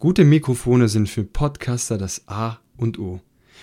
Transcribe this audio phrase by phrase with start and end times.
[0.00, 3.20] Gute Mikrofone sind für Podcaster das A und O.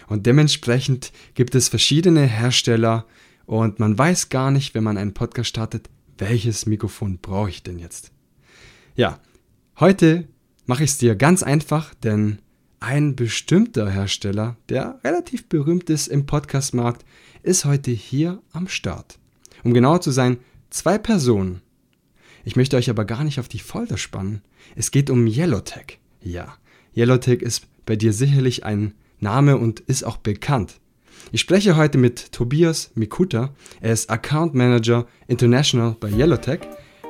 [0.08, 3.08] Und dementsprechend gibt es verschiedene Hersteller
[3.48, 5.90] und man weiß gar nicht, wenn man einen Podcast startet,
[6.20, 8.12] welches Mikrofon brauche ich denn jetzt.
[8.96, 9.20] Ja,
[9.80, 10.28] heute
[10.68, 12.38] mache ich es dir ganz einfach, denn
[12.80, 17.04] ein bestimmter Hersteller, der relativ berühmt ist im Podcastmarkt,
[17.42, 19.18] ist heute hier am Start.
[19.64, 20.38] Um genauer zu sein,
[20.70, 21.64] zwei Personen.
[22.46, 24.44] Ich möchte euch aber gar nicht auf die Folter spannen.
[24.76, 26.00] Es geht um Yellowtech.
[26.28, 26.58] Ja,
[26.94, 30.82] Yellowtech ist bei dir sicherlich ein Name und ist auch bekannt.
[31.32, 36.60] Ich spreche heute mit Tobias Mikuta, er ist Account Manager International bei Yellowtech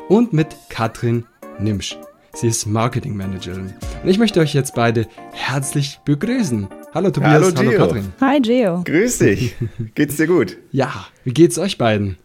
[0.07, 1.25] und mit Katrin
[1.59, 1.97] Nimsch.
[2.35, 3.73] Sie ist Marketing Managerin.
[4.03, 6.67] Und ich möchte euch jetzt beide herzlich begrüßen.
[6.93, 8.13] Hallo Tobias, hallo, hallo Katrin.
[8.21, 8.83] Hi Gio.
[8.83, 9.55] Grüß dich.
[9.95, 10.57] Geht's dir gut?
[10.71, 12.17] Ja, wie geht's euch beiden?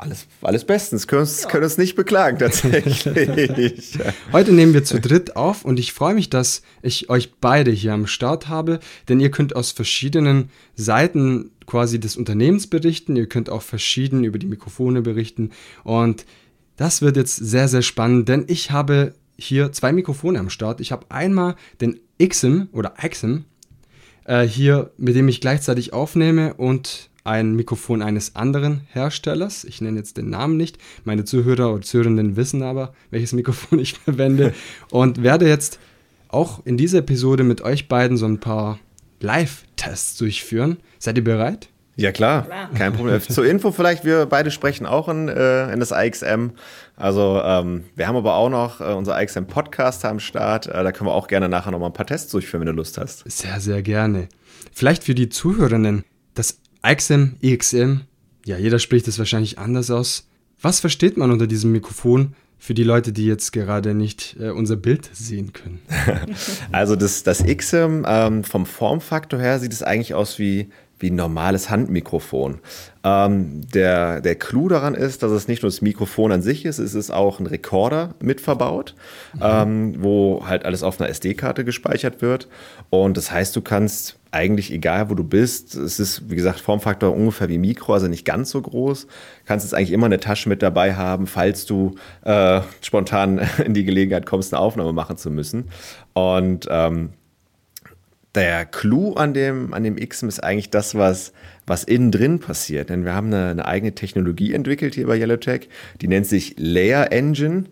[0.00, 1.06] Alles, alles bestens.
[1.06, 3.98] Können uns, können uns nicht beklagen, tatsächlich.
[4.32, 7.92] Heute nehmen wir zu dritt auf und ich freue mich, dass ich euch beide hier
[7.92, 13.14] am Start habe, denn ihr könnt aus verschiedenen Seiten quasi des Unternehmens berichten.
[13.14, 15.50] Ihr könnt auch verschieden über die Mikrofone berichten
[15.84, 16.24] und
[16.78, 20.80] das wird jetzt sehr, sehr spannend, denn ich habe hier zwei Mikrofone am Start.
[20.80, 23.44] Ich habe einmal den XM oder XM
[24.24, 29.64] äh, hier, mit dem ich gleichzeitig aufnehme und ein Mikrofon eines anderen Herstellers.
[29.64, 30.78] Ich nenne jetzt den Namen nicht.
[31.04, 34.54] Meine Zuhörer oder Zuhörenden wissen aber, welches Mikrofon ich verwende.
[34.90, 35.78] und werde jetzt
[36.28, 38.78] auch in dieser Episode mit euch beiden so ein paar
[39.20, 40.78] Live-Tests durchführen.
[40.98, 41.68] Seid ihr bereit?
[41.96, 42.70] Ja, klar, klar.
[42.74, 43.20] kein Problem.
[43.20, 46.52] Zur Info vielleicht, wir beide sprechen auch in, äh, in das IXM.
[46.96, 50.66] Also ähm, wir haben aber auch noch äh, unser IXM Podcast am Start.
[50.66, 52.72] Äh, da können wir auch gerne nachher noch mal ein paar Tests durchführen, wenn du
[52.72, 53.30] Lust hast.
[53.30, 54.28] Sehr, sehr gerne.
[54.72, 56.04] Vielleicht für die Zuhörenden,
[56.82, 58.00] IXM, EXM,
[58.46, 60.26] ja, jeder spricht es wahrscheinlich anders aus.
[60.60, 64.76] Was versteht man unter diesem Mikrofon für die Leute, die jetzt gerade nicht äh, unser
[64.76, 65.80] Bild sehen können?
[66.72, 70.70] also das, das XM ähm, vom Formfaktor her sieht es eigentlich aus wie
[71.00, 72.60] wie ein normales Handmikrofon.
[73.02, 76.78] Ähm, der, der Clou daran ist, dass es nicht nur das Mikrofon an sich ist,
[76.78, 78.94] es ist auch ein Rekorder mit verbaut,
[79.34, 79.40] mhm.
[79.42, 82.48] ähm, wo halt alles auf einer SD-Karte gespeichert wird.
[82.90, 87.14] Und das heißt, du kannst eigentlich egal, wo du bist, es ist, wie gesagt, Formfaktor
[87.14, 89.06] ungefähr wie Mikro, also nicht ganz so groß,
[89.44, 93.84] kannst jetzt eigentlich immer eine Tasche mit dabei haben, falls du äh, spontan in die
[93.84, 95.68] Gelegenheit kommst, eine Aufnahme machen zu müssen.
[96.12, 97.10] Und ähm,
[98.34, 101.32] der Clou an dem, an dem XM ist eigentlich das, was,
[101.66, 102.90] was innen drin passiert.
[102.90, 105.68] Denn wir haben eine, eine eigene Technologie entwickelt hier bei Yellowtech,
[106.00, 107.64] die nennt sich Layer Engine.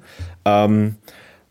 [0.44, 0.96] Ähm,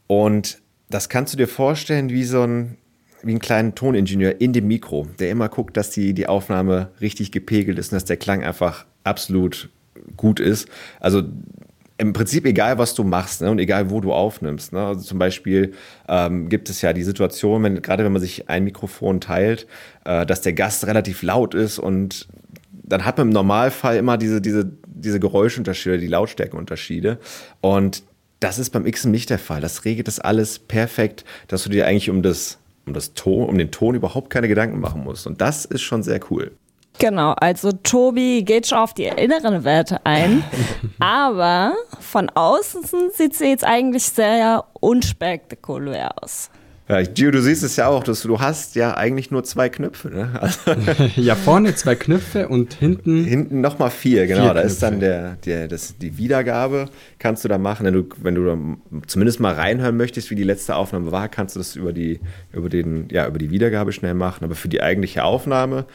[0.08, 2.78] und das kannst du dir vorstellen wie so ein,
[3.24, 7.32] wie einen kleinen Toningenieur in dem Mikro, der immer guckt, dass die, die Aufnahme richtig
[7.32, 9.70] gepegelt ist und dass der Klang einfach absolut
[10.16, 10.68] gut ist.
[11.00, 11.24] Also
[11.98, 14.74] im Prinzip egal, was du machst ne, und egal, wo du aufnimmst.
[14.74, 14.86] Ne.
[14.86, 15.74] Also zum Beispiel
[16.08, 19.68] ähm, gibt es ja die Situation, wenn, gerade wenn man sich ein Mikrofon teilt,
[20.06, 22.28] äh, dass der Gast relativ laut ist und
[22.72, 27.20] dann hat man im Normalfall immer diese, diese, diese Geräuschunterschiede, die Lautstärkeunterschiede.
[27.60, 28.04] Und
[28.40, 29.60] das ist beim Xen nicht der Fall.
[29.60, 33.58] Das regelt das alles perfekt, dass du dir eigentlich um das, um das Ton, um
[33.58, 35.28] den Ton überhaupt keine Gedanken machen musst.
[35.28, 36.52] Und das ist schon sehr cool.
[37.00, 40.44] Genau, also Tobi geht schon auf die inneren Werte ein,
[41.00, 46.50] aber von außen sieht sie jetzt eigentlich sehr unspektakulär aus.
[46.90, 50.10] Ja, Gio, du siehst es ja auch, dass du hast ja eigentlich nur zwei Knöpfe.
[50.10, 50.30] Ne?
[50.40, 50.72] Also
[51.18, 53.26] ja, vorne zwei Knöpfe und hinten.
[53.26, 54.44] Hinten nochmal vier, genau.
[54.44, 56.86] Vier da ist dann der, der, das, die Wiedergabe,
[57.20, 57.86] kannst du da machen.
[57.86, 61.60] Wenn du, wenn du zumindest mal reinhören möchtest, wie die letzte Aufnahme war, kannst du
[61.60, 62.22] das über die,
[62.54, 64.46] über den, ja, über die Wiedergabe schnell machen.
[64.46, 65.88] Aber für die eigentliche Aufnahme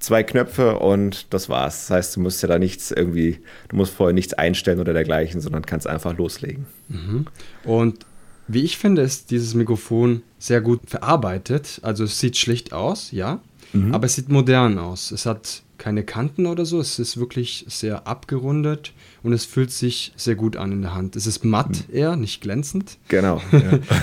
[0.00, 1.86] zwei Knöpfe und das war's.
[1.86, 3.38] Das heißt, du musst ja da nichts irgendwie,
[3.68, 6.66] du musst vorher nichts einstellen oder dergleichen, sondern kannst einfach loslegen.
[6.88, 7.26] Mhm.
[7.64, 8.06] Und
[8.48, 11.78] wie ich finde, ist dieses Mikrofon sehr gut verarbeitet.
[11.82, 13.40] Also es sieht schlicht aus, ja,
[13.72, 13.94] mhm.
[13.94, 15.12] aber es sieht modern aus.
[15.12, 16.80] Es hat keine Kanten oder so.
[16.80, 21.16] Es ist wirklich sehr abgerundet und es fühlt sich sehr gut an in der Hand.
[21.16, 21.94] Es ist matt mhm.
[21.94, 22.98] eher, nicht glänzend.
[23.08, 23.40] Genau.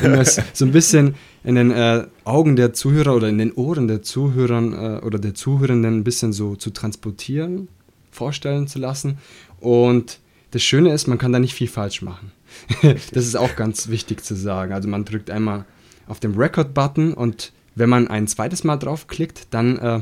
[0.03, 0.23] Ja.
[0.53, 4.73] so ein bisschen in den äh, Augen der Zuhörer oder in den Ohren der Zuhörern
[4.73, 7.67] äh, oder der Zuhörenden ein bisschen so zu transportieren,
[8.11, 9.17] vorstellen zu lassen.
[9.59, 10.19] Und
[10.51, 12.31] das Schöne ist, man kann da nicht viel falsch machen.
[12.81, 14.73] das ist auch ganz wichtig zu sagen.
[14.73, 15.65] Also man drückt einmal
[16.07, 20.01] auf den Record-Button und wenn man ein zweites Mal draufklickt, dann äh,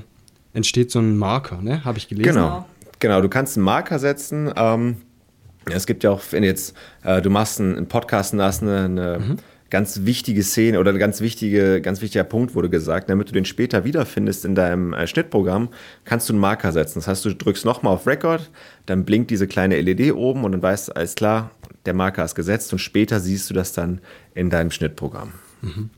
[0.53, 1.83] entsteht so ein Marker, ne?
[1.83, 2.33] Habe ich gelesen.
[2.33, 2.65] Genau.
[3.00, 4.51] Genau, du kannst einen Marker setzen.
[4.56, 4.97] Ähm,
[5.71, 8.85] es gibt ja auch, wenn jetzt äh, du machst einen, einen Podcast und hast eine,
[8.85, 9.38] eine mhm.
[9.69, 13.45] ganz wichtige Szene oder ein ganz, wichtige, ganz wichtiger Punkt wurde gesagt, damit du den
[13.45, 15.69] später wiederfindest in deinem äh, Schnittprogramm,
[16.03, 17.00] kannst du einen Marker setzen.
[17.00, 18.50] Das heißt, du drückst nochmal auf Record,
[18.85, 21.51] dann blinkt diese kleine LED oben und dann weißt du, alles klar,
[21.85, 24.01] der Marker ist gesetzt und später siehst du das dann
[24.33, 25.33] in deinem Schnittprogramm.
[25.62, 25.89] Mhm.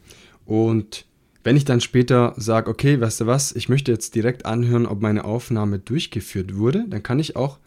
[0.45, 1.05] Und
[1.43, 5.01] wenn ich dann später sage, okay, weißt du was, ich möchte jetzt direkt anhören, ob
[5.01, 7.57] meine Aufnahme durchgeführt wurde, dann kann ich auch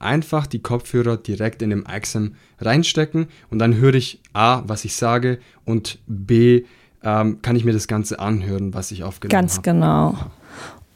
[0.00, 4.96] einfach die Kopfhörer direkt in dem XM reinstecken und dann höre ich A, was ich
[4.96, 6.64] sage und B,
[7.02, 9.46] ähm, kann ich mir das Ganze anhören, was ich aufgenommen habe.
[9.46, 10.16] Ganz genau.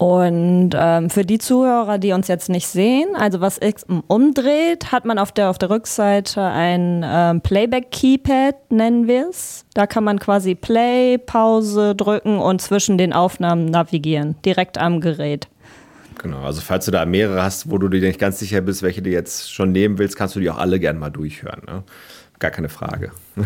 [0.02, 5.04] Und ähm, für die Zuhörer, die uns jetzt nicht sehen, also was X umdreht, hat
[5.04, 9.64] man auf der, auf der Rückseite ein ähm, Playback-Keypad, nennen wir es.
[9.74, 15.46] Da kann man quasi Play, Pause drücken und zwischen den Aufnahmen navigieren, direkt am Gerät.
[16.22, 19.02] Genau, also falls du da mehrere hast, wo du dir nicht ganz sicher bist, welche
[19.02, 21.62] du jetzt schon nehmen willst, kannst du die auch alle gerne mal durchhören.
[21.66, 21.82] Ne?
[22.38, 23.10] Gar keine Frage.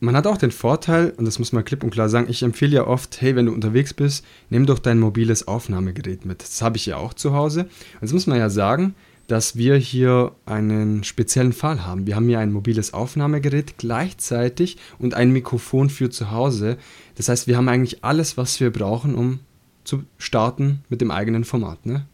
[0.00, 2.74] Man hat auch den Vorteil, und das muss man klipp und klar sagen, ich empfehle
[2.74, 6.42] ja oft, hey, wenn du unterwegs bist, nimm doch dein mobiles Aufnahmegerät mit.
[6.42, 7.60] Das habe ich ja auch zu Hause.
[7.60, 8.96] Und jetzt muss man ja sagen,
[9.28, 12.08] dass wir hier einen speziellen Fall haben.
[12.08, 16.78] Wir haben hier ein mobiles Aufnahmegerät gleichzeitig und ein Mikrofon für zu Hause.
[17.14, 19.38] Das heißt, wir haben eigentlich alles, was wir brauchen, um
[19.84, 21.84] zu starten mit dem eigenen Format.
[21.86, 22.06] Ne?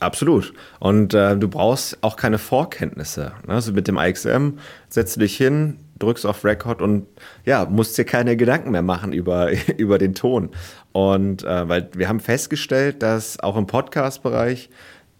[0.00, 0.52] Absolut.
[0.80, 3.32] Und äh, du brauchst auch keine Vorkenntnisse.
[3.46, 3.54] Ne?
[3.54, 4.58] Also mit dem IXM
[4.88, 7.06] setzt du dich hin, drückst auf Record und
[7.44, 10.50] ja, musst dir keine Gedanken mehr machen über, über den Ton.
[10.92, 14.70] Und äh, weil wir haben festgestellt, dass auch im Podcast-Bereich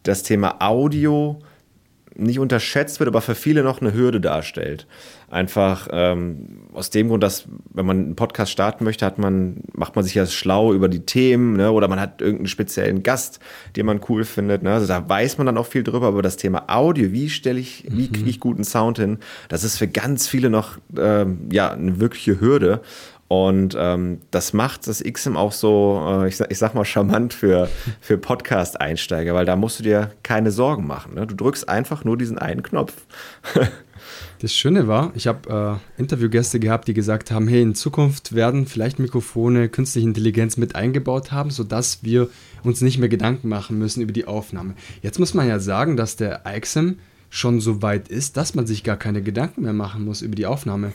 [0.03, 1.39] das Thema Audio
[2.15, 4.87] nicht unterschätzt wird, aber für viele noch eine Hürde darstellt.
[5.33, 9.97] Einfach ähm, aus dem Grund, dass wenn man einen Podcast starten möchte, hat man, macht
[9.97, 11.73] man sich ja schlau über die Themen ne?
[11.73, 13.41] oder man hat irgendeinen speziellen Gast,
[13.75, 14.63] den man cool findet.
[14.63, 14.71] Ne?
[14.71, 17.87] Also da weiß man dann auch viel drüber, aber das Thema Audio, wie stelle ich,
[17.89, 21.99] wie kriege ich guten Sound hin, das ist für ganz viele noch ähm, ja, eine
[21.99, 22.83] wirkliche Hürde.
[23.29, 27.33] Und ähm, das macht das XM auch so, äh, ich, sag, ich sag mal, charmant
[27.33, 27.71] für,
[28.03, 31.15] für Podcast-Einsteiger, weil da musst du dir keine Sorgen machen.
[31.15, 31.27] Ne?
[31.27, 32.93] Du drückst einfach nur diesen einen Knopf.
[34.43, 38.67] das Schöne war, ich habe äh, Interviewgäste gehabt, die gesagt haben, hey, in Zukunft werden
[38.67, 42.29] vielleicht Mikrofone künstliche Intelligenz mit eingebaut haben, sodass wir
[42.65, 44.75] uns nicht mehr Gedanken machen müssen über die Aufnahme.
[45.01, 46.95] Jetzt muss man ja sagen, dass der IXM
[47.31, 50.47] schon so weit ist, dass man sich gar keine Gedanken mehr machen muss über die
[50.47, 50.93] Aufnahme.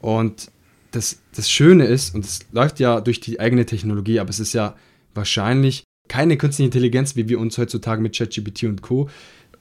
[0.00, 0.52] Und
[0.92, 4.52] das, das Schöne ist, und es läuft ja durch die eigene Technologie, aber es ist
[4.52, 4.76] ja
[5.14, 9.08] wahrscheinlich keine künstliche Intelligenz, wie wir uns heutzutage mit ChatGPT und Co.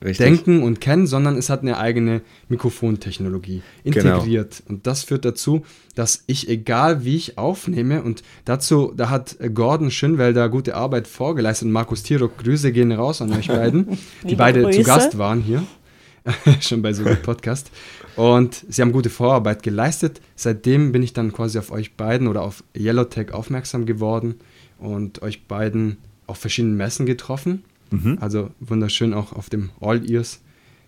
[0.03, 0.25] Richtig.
[0.25, 4.57] denken und kennen, sondern es hat eine eigene Mikrofontechnologie integriert.
[4.57, 4.69] Genau.
[4.69, 5.63] Und das führt dazu,
[5.95, 11.67] dass ich, egal wie ich aufnehme, und dazu, da hat Gordon Schönwelder gute Arbeit vorgeleistet
[11.67, 13.97] und Markus Tirock, Grüße gehen raus an euch beiden,
[14.27, 14.79] die beide Grüße.
[14.79, 15.63] zu Gast waren hier.
[16.61, 17.69] schon bei so einem Podcast.
[18.15, 20.21] Und sie haben gute Vorarbeit geleistet.
[20.35, 24.35] Seitdem bin ich dann quasi auf euch beiden oder auf Yellowtech aufmerksam geworden
[24.79, 25.97] und euch beiden
[26.27, 27.63] auf verschiedenen Messen getroffen.
[27.93, 28.17] Mhm.
[28.19, 30.41] Also wunderschön auch auf dem All Ears.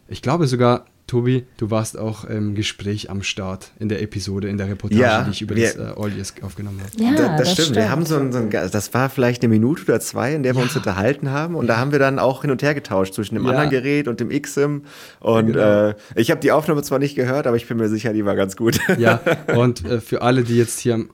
[0.08, 4.58] Ich glaube sogar, Tobi, du warst auch im Gespräch am Start in der Episode, in
[4.58, 7.04] der Reportage, ja, die ich über wir, das äh, All Years aufgenommen habe.
[7.04, 7.66] Ja, da, das, das stimmt.
[7.66, 7.76] stimmt.
[7.78, 10.56] Wir haben so ein, so ein, das war vielleicht eine Minute oder zwei, in der
[10.56, 10.66] wir ja.
[10.66, 11.54] uns unterhalten haben.
[11.54, 13.52] Und da haben wir dann auch hin und her getauscht zwischen dem ja.
[13.52, 14.84] anderen Gerät und dem XIM.
[15.20, 15.90] Und genau.
[15.90, 18.36] äh, ich habe die Aufnahme zwar nicht gehört, aber ich bin mir sicher, die war
[18.36, 18.80] ganz gut.
[18.98, 19.20] Ja,
[19.56, 21.10] und äh, für alle, die jetzt hier am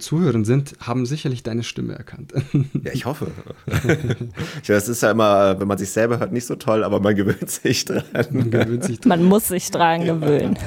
[0.00, 2.32] Zuhören sind, haben sicherlich deine Stimme erkannt.
[2.82, 3.30] Ja, ich hoffe.
[4.66, 7.50] Das ist ja immer, wenn man sich selber hört, nicht so toll, aber man gewöhnt
[7.50, 8.04] sich dran.
[8.30, 9.08] Man, gewöhnt sich dran.
[9.08, 10.58] man muss sich dran gewöhnen.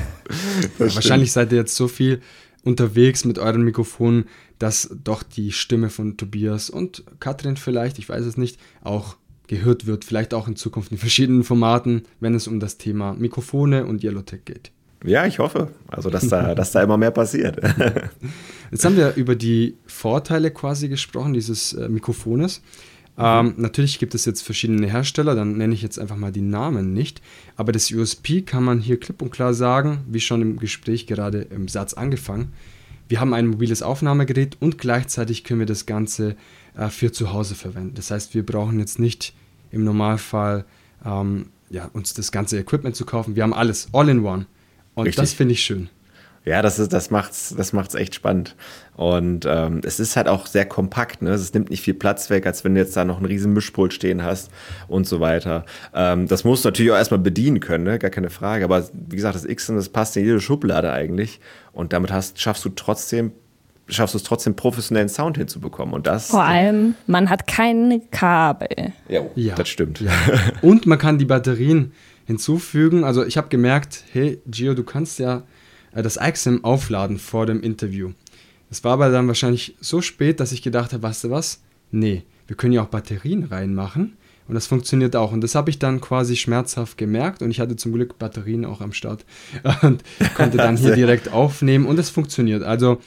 [0.79, 2.21] Ja, wahrscheinlich seid ihr jetzt so viel
[2.63, 4.25] unterwegs mit euren Mikrofonen,
[4.59, 9.85] dass doch die Stimme von Tobias und Katrin vielleicht, ich weiß es nicht, auch gehört
[9.85, 14.03] wird, vielleicht auch in Zukunft in verschiedenen Formaten, wenn es um das Thema Mikrofone und
[14.03, 14.71] Yellowtech geht.
[15.03, 15.69] Ja, ich hoffe.
[15.87, 17.57] Also, dass da, dass da immer mehr passiert.
[18.71, 22.61] Jetzt haben wir über die Vorteile quasi gesprochen, dieses äh, Mikrofones.
[23.15, 26.93] Ähm, natürlich gibt es jetzt verschiedene Hersteller, dann nenne ich jetzt einfach mal die Namen
[26.93, 27.21] nicht.
[27.55, 31.41] Aber das USP kann man hier klipp und klar sagen, wie schon im Gespräch gerade
[31.41, 32.53] im Satz angefangen.
[33.07, 36.35] Wir haben ein mobiles Aufnahmegerät und gleichzeitig können wir das Ganze
[36.75, 37.93] äh, für zu Hause verwenden.
[37.93, 39.35] Das heißt, wir brauchen jetzt nicht
[39.69, 40.65] im Normalfall
[41.05, 43.35] ähm, ja, uns das ganze Equipment zu kaufen.
[43.35, 44.47] Wir haben alles, all in one.
[44.95, 45.21] Und Richtig.
[45.21, 45.89] das finde ich schön.
[46.45, 48.55] Ja, das, ist, das macht es das macht's echt spannend.
[48.95, 51.21] Und ähm, es ist halt auch sehr kompakt.
[51.21, 51.31] Ne?
[51.31, 53.93] Es nimmt nicht viel Platz weg, als wenn du jetzt da noch einen riesen Mischpult
[53.93, 54.51] stehen hast
[54.89, 55.65] und so weiter.
[55.93, 57.97] Ähm, das musst du natürlich auch erstmal bedienen können, ne?
[57.97, 58.65] gar keine Frage.
[58.65, 61.39] Aber wie gesagt, das X, das passt in jede Schublade eigentlich.
[61.71, 63.31] Und damit hast, schaffst du trotzdem
[63.89, 68.93] schaffst du es trotzdem professionellen Sound hinzubekommen und das vor allem man hat keine Kabel
[69.09, 69.55] ja, ja.
[69.55, 70.09] das stimmt ja.
[70.61, 71.91] und man kann die Batterien
[72.25, 73.03] hinzufügen.
[73.03, 75.43] Also ich habe gemerkt, hey Gio, du kannst ja
[75.93, 78.11] äh, das IXM aufladen vor dem Interview.
[78.69, 81.61] Es war aber dann wahrscheinlich so spät, dass ich gedacht habe, weißt du was?
[81.91, 84.17] Nee, wir können ja auch Batterien reinmachen.
[84.47, 85.31] Und das funktioniert auch.
[85.31, 87.41] Und das habe ich dann quasi schmerzhaft gemerkt.
[87.41, 89.25] Und ich hatte zum Glück Batterien auch am Start
[89.83, 90.03] und
[90.35, 91.85] konnte dann hier direkt aufnehmen.
[91.85, 92.63] Und es funktioniert.
[92.63, 92.99] Also,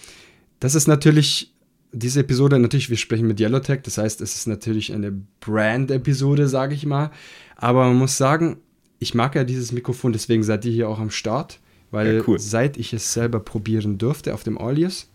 [0.60, 1.52] das ist natürlich
[1.92, 6.74] diese Episode natürlich, wir sprechen mit Yellowtech, das heißt, es ist natürlich eine Brand-Episode, sage
[6.74, 7.10] ich mal.
[7.56, 8.58] Aber man muss sagen,
[8.98, 11.60] ich mag ja dieses Mikrofon, deswegen seid ihr hier auch am Start,
[11.90, 12.38] weil ja, cool.
[12.38, 15.08] seit ich es selber probieren durfte auf dem Alias,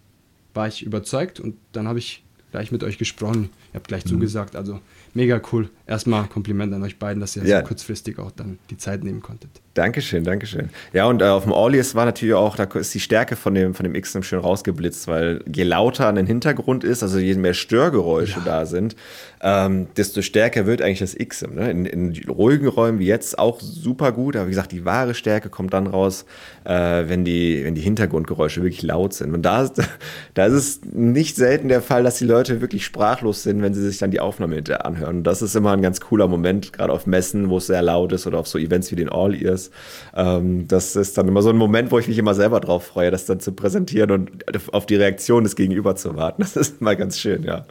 [0.54, 3.50] war ich überzeugt und dann habe ich gleich mit euch gesprochen.
[3.74, 4.10] Ihr habt gleich mhm.
[4.10, 4.80] zugesagt, also
[5.14, 5.70] mega cool.
[5.92, 7.60] Erstmal Kompliment an euch beiden, dass ihr ja.
[7.60, 9.50] so kurzfristig auch dann die Zeit nehmen konntet.
[9.74, 10.70] Dankeschön, Dankeschön.
[10.94, 13.74] Ja, und äh, auf dem Aulius war natürlich auch, da ist die Stärke von dem,
[13.74, 17.54] von dem XM schön rausgeblitzt, weil je lauter an den Hintergrund ist, also je mehr
[17.54, 18.46] Störgeräusche ja.
[18.46, 18.96] da sind,
[19.42, 21.56] ähm, desto stärker wird eigentlich das XM.
[21.56, 21.72] Ne?
[21.72, 25.50] In, in, ruhigen Räumen wie jetzt auch super gut, aber wie gesagt, die wahre Stärke
[25.50, 26.26] kommt dann raus,
[26.66, 29.34] äh, wenn, die, wenn die Hintergrundgeräusche wirklich laut sind.
[29.34, 29.70] Und da,
[30.34, 33.88] da ist es nicht selten der Fall, dass die Leute wirklich sprachlos sind, wenn sie
[33.88, 35.18] sich dann die Aufnahme hinterher anhören.
[35.18, 38.12] Und das ist immer ein ganz cooler Moment, gerade auf Messen, wo es sehr laut
[38.12, 39.72] ist oder auf so Events wie den All-Ears.
[40.16, 43.12] Ähm, das ist dann immer so ein Moment, wo ich mich immer selber drauf freue,
[43.12, 44.32] das dann zu präsentieren und
[44.74, 46.42] auf die Reaktion des Gegenüber zu warten.
[46.42, 47.66] Das ist mal ganz schön, ja.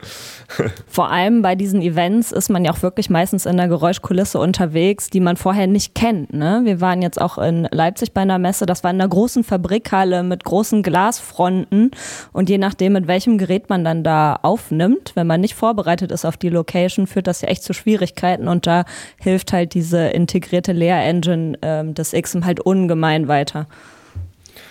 [0.87, 5.11] Vor allem bei diesen Events ist man ja auch wirklich meistens in einer Geräuschkulisse unterwegs,
[5.11, 6.33] die man vorher nicht kennt.
[6.33, 6.63] Ne?
[6.65, 10.23] Wir waren jetzt auch in Leipzig bei einer Messe, das war in einer großen Fabrikhalle
[10.23, 11.91] mit großen Glasfronten
[12.33, 16.25] und je nachdem, mit welchem Gerät man dann da aufnimmt, wenn man nicht vorbereitet ist
[16.25, 18.85] auf die Location, führt das ja echt zu Schwierigkeiten und da
[19.19, 23.67] hilft halt diese integrierte Lehr-Engine äh, ähm, das XM halt ungemein weiter.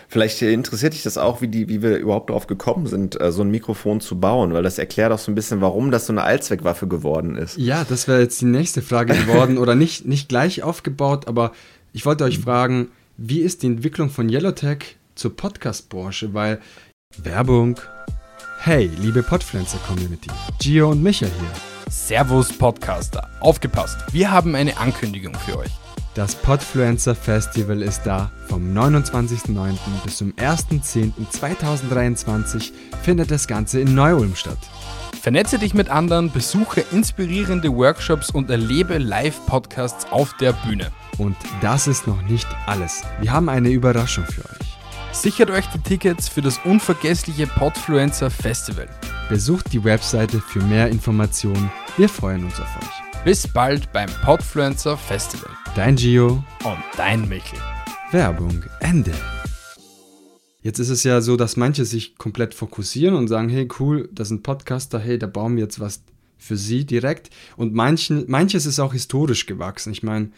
[0.07, 3.43] Vielleicht interessiert dich das auch, wie, die, wie wir überhaupt darauf gekommen sind, äh, so
[3.43, 6.24] ein Mikrofon zu bauen, weil das erklärt auch so ein bisschen, warum das so eine
[6.24, 7.57] Allzweckwaffe geworden ist.
[7.57, 11.51] Ja, das wäre jetzt die nächste Frage geworden oder nicht, nicht gleich aufgebaut, aber
[11.93, 16.33] ich wollte euch fragen, wie ist die Entwicklung von Yellowtech zur Podcast-Branche?
[16.33, 16.59] Weil
[17.17, 17.79] Werbung.
[18.62, 21.68] Hey, liebe Podpflanzer-Community, Gio und Micha hier.
[21.89, 25.72] Servus Podcaster, aufgepasst, wir haben eine Ankündigung für euch.
[26.13, 28.29] Das Podfluencer Festival ist da.
[28.48, 29.75] Vom 29.09.
[30.03, 34.60] bis zum 1.10.2023 findet das Ganze in Neu-Ulm statt.
[35.19, 40.91] Vernetze dich mit anderen, besuche inspirierende Workshops und erlebe Live-Podcasts auf der Bühne.
[41.17, 43.03] Und das ist noch nicht alles.
[43.19, 44.68] Wir haben eine Überraschung für euch.
[45.11, 48.87] Sichert euch die Tickets für das unvergessliche Podfluencer Festival.
[49.27, 51.71] Besucht die Webseite für mehr Informationen.
[51.97, 53.23] Wir freuen uns auf euch.
[53.25, 55.49] Bis bald beim Podfluencer Festival.
[55.75, 57.59] Dein Gio und dein Michel.
[58.11, 59.11] Werbung Ende.
[60.61, 64.27] Jetzt ist es ja so, dass manche sich komplett fokussieren und sagen, hey cool, das
[64.27, 66.03] sind Podcaster, hey, da bauen wir jetzt was
[66.37, 67.31] für sie direkt.
[67.57, 69.91] Und manchen, manches ist auch historisch gewachsen.
[69.91, 70.29] Ich meine,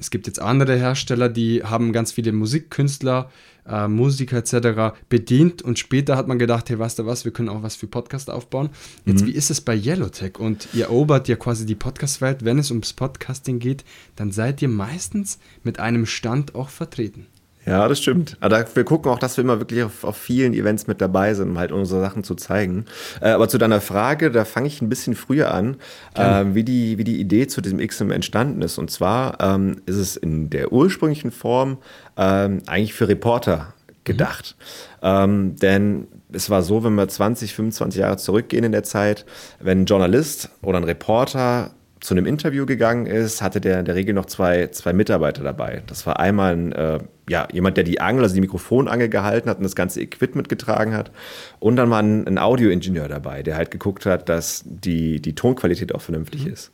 [0.00, 3.30] es gibt jetzt andere Hersteller, die haben ganz viele Musikkünstler,
[3.70, 4.98] äh, Musiker etc.
[5.08, 7.86] bedient und später hat man gedacht, hey, weißt du was, wir können auch was für
[7.86, 8.70] Podcast aufbauen.
[9.06, 9.28] Jetzt, mhm.
[9.28, 10.38] wie ist es bei Yellowtech?
[10.38, 12.44] Und ihr erobert ja quasi die Podcast-Welt.
[12.44, 13.84] Wenn es ums Podcasting geht,
[14.16, 17.26] dann seid ihr meistens mit einem Stand auch vertreten.
[17.66, 18.36] Ja, das stimmt.
[18.40, 21.50] Aber wir gucken auch, dass wir immer wirklich auf, auf, vielen Events mit dabei sind,
[21.50, 22.86] um halt unsere Sachen zu zeigen.
[23.20, 25.76] Äh, aber zu deiner Frage, da fange ich ein bisschen früher an,
[26.14, 28.78] äh, wie, die, wie die Idee zu diesem XM entstanden ist.
[28.78, 31.78] Und zwar ähm, ist es in der ursprünglichen Form
[32.16, 33.74] ähm, eigentlich für Reporter
[34.04, 34.56] gedacht.
[35.02, 35.06] Mhm.
[35.06, 39.26] Ähm, denn es war so, wenn wir 20, 25 Jahre zurückgehen in der Zeit,
[39.60, 43.94] wenn ein Journalist oder ein Reporter zu einem Interview gegangen ist, hatte der in der
[43.94, 45.82] Regel noch zwei, zwei Mitarbeiter dabei.
[45.86, 46.98] Das war einmal ein, äh,
[47.30, 50.94] ja, jemand, der die Angel, also die Mikrofonangel gehalten hat und das ganze Equipment getragen
[50.94, 51.12] hat.
[51.60, 55.94] Und dann war ein, ein Audioingenieur dabei, der halt geguckt hat, dass die, die Tonqualität
[55.94, 56.52] auch vernünftig mhm.
[56.52, 56.72] ist.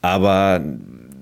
[0.00, 0.60] Aber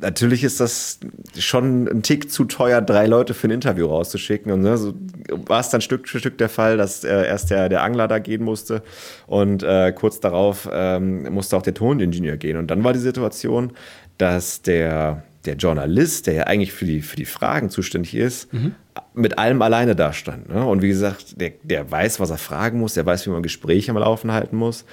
[0.01, 0.99] natürlich ist das
[1.39, 4.51] schon ein Tick zu teuer, drei Leute für ein Interview rauszuschicken.
[4.51, 4.95] Und ne, so
[5.29, 8.19] war es dann Stück für Stück der Fall, dass äh, erst der, der Angler da
[8.19, 8.83] gehen musste
[9.27, 12.57] und äh, kurz darauf ähm, musste auch der Toningenieur gehen.
[12.57, 13.73] Und dann war die Situation,
[14.17, 18.75] dass der, der Journalist, der ja eigentlich für die, für die Fragen zuständig ist, mhm.
[19.15, 20.49] mit allem alleine dastand.
[20.49, 20.65] Ne?
[20.65, 23.91] Und wie gesagt, der, der weiß, was er fragen muss, der weiß, wie man Gespräche
[23.91, 24.85] am Laufen halten muss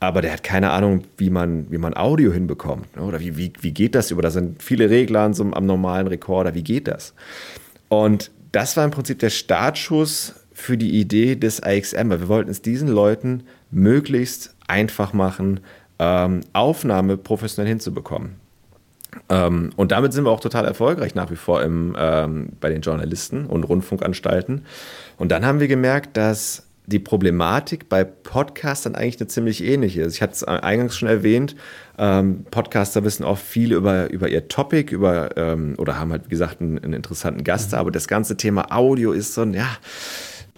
[0.00, 2.96] aber der hat keine Ahnung, wie man, wie man Audio hinbekommt.
[2.96, 3.02] Ne?
[3.02, 4.22] Oder wie, wie, wie geht das über?
[4.22, 6.54] Da sind viele Regler an so am normalen Rekorder.
[6.54, 7.14] Wie geht das?
[7.88, 12.10] Und das war im Prinzip der Startschuss für die Idee des AXM.
[12.10, 15.60] Wir wollten es diesen Leuten möglichst einfach machen,
[15.98, 18.36] ähm, Aufnahme professionell hinzubekommen.
[19.28, 22.80] Ähm, und damit sind wir auch total erfolgreich nach wie vor im, ähm, bei den
[22.80, 24.64] Journalisten und Rundfunkanstalten.
[25.16, 30.14] Und dann haben wir gemerkt, dass die Problematik bei Podcastern eigentlich eine ziemlich ähnliche ist.
[30.14, 31.54] Ich hatte es eingangs schon erwähnt,
[31.98, 36.30] ähm, Podcaster wissen oft viel über, über ihr Topic, über, ähm, oder haben halt, wie
[36.30, 37.78] gesagt, einen, einen interessanten Gast, mhm.
[37.78, 39.68] aber das ganze Thema Audio ist so ein, ja.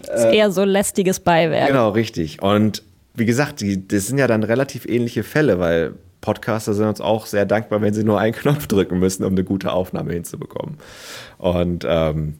[0.07, 1.67] Äh, ist eher so lästiges Beiwerk.
[1.67, 2.41] Genau, richtig.
[2.41, 2.81] Und
[3.13, 7.25] wie gesagt, die, das sind ja dann relativ ähnliche Fälle, weil Podcaster sind uns auch
[7.25, 10.77] sehr dankbar, wenn sie nur einen Knopf drücken müssen, um eine gute Aufnahme hinzubekommen.
[11.37, 12.35] Und ähm,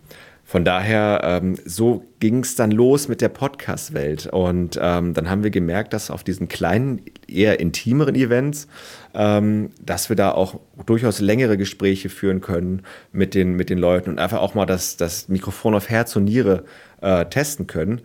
[0.52, 4.28] von daher, ähm, so ging es dann los mit der Podcast-Welt.
[4.28, 8.68] Und ähm, dann haben wir gemerkt, dass auf diesen kleinen, eher intimeren Events,
[9.14, 12.82] ähm, dass wir da auch durchaus längere Gespräche führen können
[13.14, 16.26] mit den, mit den Leuten und einfach auch mal das, das Mikrofon auf Herz und
[16.26, 16.66] Niere
[17.00, 18.02] äh, testen können.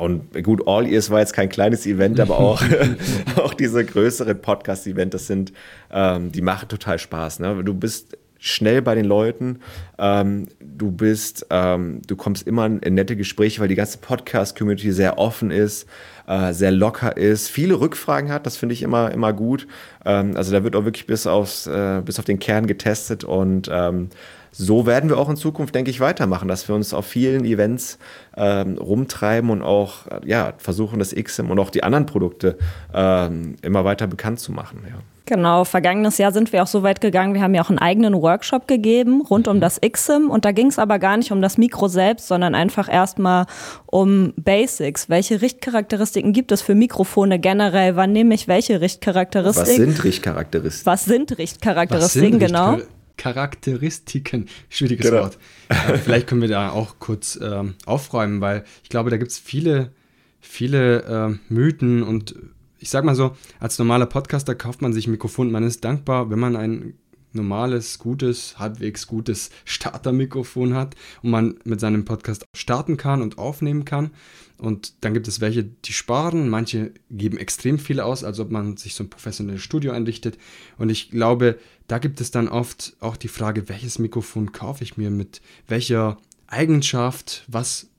[0.00, 2.62] Und gut, All Ears war jetzt kein kleines Event, aber auch,
[3.36, 5.52] auch diese größeren Podcast-Events, das sind,
[5.92, 7.40] ähm, die machen total Spaß.
[7.40, 7.62] Ne?
[7.62, 9.58] Du bist schnell bei den Leuten,
[9.98, 15.18] ähm, du bist, ähm, du kommst immer in nette Gespräche, weil die ganze Podcast-Community sehr
[15.18, 15.86] offen ist,
[16.26, 19.66] äh, sehr locker ist, viele Rückfragen hat, das finde ich immer, immer gut.
[20.06, 23.68] Ähm, also da wird auch wirklich bis, aufs, äh, bis auf den Kern getestet und
[23.70, 24.08] ähm,
[24.52, 27.98] so werden wir auch in Zukunft, denke ich, weitermachen, dass wir uns auf vielen Events
[28.36, 32.58] ähm, rumtreiben und auch ja, versuchen, das XM und auch die anderen Produkte
[32.92, 34.80] ähm, immer weiter bekannt zu machen.
[34.88, 34.96] Ja.
[35.30, 38.14] Genau, vergangenes Jahr sind wir auch so weit gegangen, wir haben ja auch einen eigenen
[38.14, 41.56] Workshop gegeben rund um das XIM und da ging es aber gar nicht um das
[41.56, 43.46] Mikro selbst, sondern einfach erstmal
[43.86, 45.08] um Basics.
[45.08, 47.94] Welche Richtcharakteristiken gibt es für Mikrofone generell?
[47.94, 49.68] Wann nehme ich welche Richtcharakteristiken?
[49.68, 50.86] Was sind Richtcharakteristiken?
[50.86, 52.78] Was sind Richtcharakteristiken, Was sind genau?
[53.20, 55.24] Charakteristiken, schwieriges genau.
[55.24, 55.38] Wort.
[55.68, 59.38] Äh, vielleicht können wir da auch kurz ähm, aufräumen, weil ich glaube, da gibt es
[59.38, 59.92] viele,
[60.40, 62.34] viele äh, Mythen und
[62.78, 65.50] ich sag mal so, als normaler Podcaster kauft man sich ein Mikrofon.
[65.50, 66.94] Man ist dankbar, wenn man ein
[67.32, 73.84] normales, gutes, halbwegs gutes Startermikrofon hat und man mit seinem Podcast starten kann und aufnehmen
[73.84, 74.12] kann.
[74.60, 78.76] Und dann gibt es welche, die sparen, manche geben extrem viel aus, als ob man
[78.76, 80.38] sich so ein professionelles Studio einrichtet.
[80.76, 84.96] Und ich glaube, da gibt es dann oft auch die Frage, welches Mikrofon kaufe ich
[84.96, 87.90] mir mit welcher Eigenschaft, was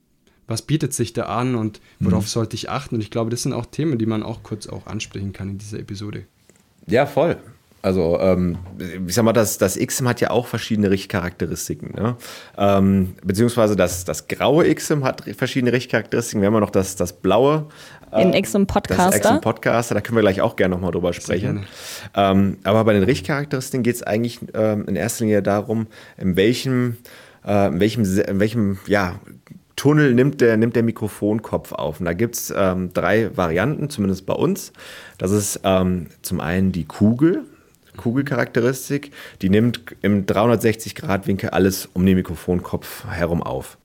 [0.48, 2.28] was bietet sich da an und worauf mhm.
[2.28, 2.96] sollte ich achten?
[2.96, 5.58] Und ich glaube, das sind auch Themen, die man auch kurz auch ansprechen kann in
[5.58, 6.26] dieser Episode.
[6.86, 7.38] Ja, voll.
[7.82, 8.58] Also, ähm,
[9.08, 11.92] ich sag mal, das, das XIM hat ja auch verschiedene Richtcharakteristiken.
[11.96, 12.16] Ne?
[12.56, 16.40] Ähm, beziehungsweise das, das graue XIM hat verschiedene Richtcharakteristiken.
[16.40, 17.66] Wir haben ja noch das, das blaue.
[18.12, 19.10] Äh, In XIM Podcaster.
[19.10, 21.66] Das XIM Podcaster, da können wir gleich auch gerne nochmal drüber sprechen.
[22.14, 26.98] Ähm, aber bei den Richtcharakteristiken geht es eigentlich ähm, in erster Linie darum, in welchem,
[27.44, 29.16] äh, in welchem, in welchem ja,
[29.74, 31.98] Tunnel nimmt der, nimmt der Mikrofonkopf auf.
[31.98, 34.72] Und da gibt es ähm, drei Varianten, zumindest bei uns.
[35.18, 37.42] Das ist ähm, zum einen die Kugel,
[37.96, 43.78] Kugelcharakteristik, die nimmt im 360-Grad-Winkel alles um den Mikrofonkopf herum auf.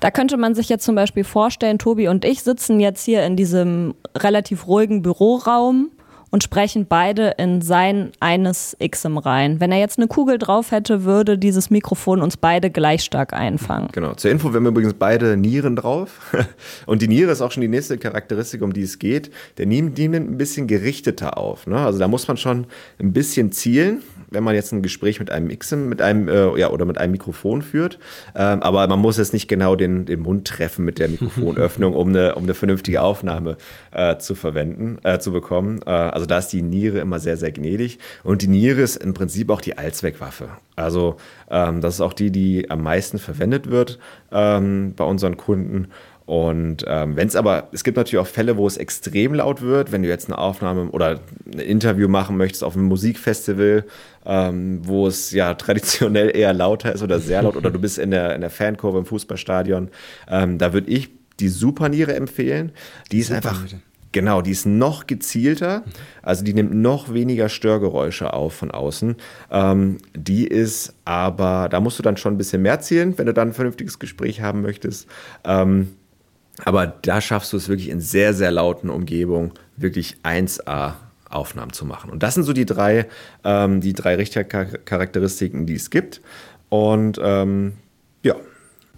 [0.00, 3.36] Da könnte man sich jetzt zum Beispiel vorstellen, Tobi und ich sitzen jetzt hier in
[3.36, 5.90] diesem relativ ruhigen Büroraum
[6.30, 9.60] und sprechen beide in sein eines XM rein.
[9.60, 13.88] Wenn er jetzt eine Kugel drauf hätte, würde dieses Mikrofon uns beide gleich stark einfangen.
[13.92, 14.14] Genau.
[14.14, 16.34] Zur Info, wir haben übrigens beide Nieren drauf.
[16.86, 19.30] Und die Niere ist auch schon die nächste Charakteristik, um die es geht.
[19.58, 21.66] Der nimmt ein bisschen gerichteter auf.
[21.66, 21.78] Ne?
[21.78, 22.66] Also da muss man schon
[22.98, 26.70] ein bisschen zielen wenn man jetzt ein Gespräch mit einem XM, mit einem, äh, ja,
[26.70, 27.98] oder mit einem Mikrofon führt.
[28.34, 32.08] Ähm, aber man muss jetzt nicht genau den, den Mund treffen mit der Mikrofonöffnung, um
[32.08, 33.56] eine, um eine vernünftige Aufnahme
[33.90, 35.80] äh, zu verwenden, äh, zu bekommen.
[35.82, 35.90] Äh,
[36.20, 37.98] also da ist die Niere immer sehr, sehr gnädig.
[38.24, 40.50] Und die Niere ist im Prinzip auch die Allzweckwaffe.
[40.76, 41.16] Also
[41.50, 43.98] ähm, das ist auch die, die am meisten verwendet wird
[44.30, 45.88] ähm, bei unseren Kunden.
[46.26, 49.92] Und ähm, wenn es aber, es gibt natürlich auch Fälle, wo es extrem laut wird,
[49.92, 53.84] wenn du jetzt eine Aufnahme oder ein Interview machen möchtest auf einem Musikfestival,
[54.26, 58.10] ähm, wo es ja traditionell eher lauter ist oder sehr laut, oder du bist in
[58.10, 59.88] der, in der Fankurve im Fußballstadion,
[60.28, 61.08] ähm, da würde ich
[61.40, 62.72] die Superniere empfehlen.
[63.10, 63.64] Die ist Super einfach.
[64.12, 65.84] Genau, die ist noch gezielter,
[66.22, 69.16] also die nimmt noch weniger Störgeräusche auf von außen.
[69.52, 73.34] Ähm, die ist aber, da musst du dann schon ein bisschen mehr zielen, wenn du
[73.34, 75.06] dann ein vernünftiges Gespräch haben möchtest.
[75.44, 75.94] Ähm,
[76.64, 80.94] aber da schaffst du es wirklich in sehr, sehr lauten Umgebungen wirklich 1A
[81.28, 82.10] Aufnahmen zu machen.
[82.10, 83.06] Und das sind so die drei,
[83.44, 86.20] ähm, die drei Richtercharakteristiken, die es gibt.
[86.68, 87.74] Und ähm.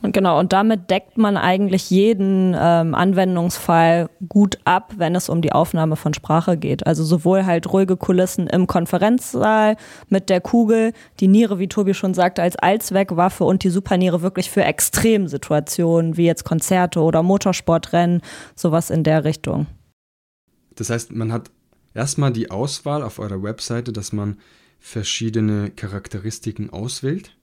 [0.03, 5.43] Und genau, und damit deckt man eigentlich jeden ähm, Anwendungsfall gut ab, wenn es um
[5.43, 6.87] die Aufnahme von Sprache geht.
[6.89, 9.77] Also sowohl halt ruhige Kulissen im Konferenzsaal
[10.09, 14.51] mit der Kugel, die Niere, wie Tobi schon sagte, als Allzweckwaffe und die Superniere wirklich
[14.51, 18.23] für Extremsituationen, wie jetzt Konzerte oder Motorsportrennen,
[18.57, 19.67] sowas in der Richtung.
[20.75, 21.53] Das heißt, man hat
[21.95, 24.39] erstmal die Auswahl auf eurer Webseite, dass man
[24.81, 27.37] verschiedene Charakteristiken auswählt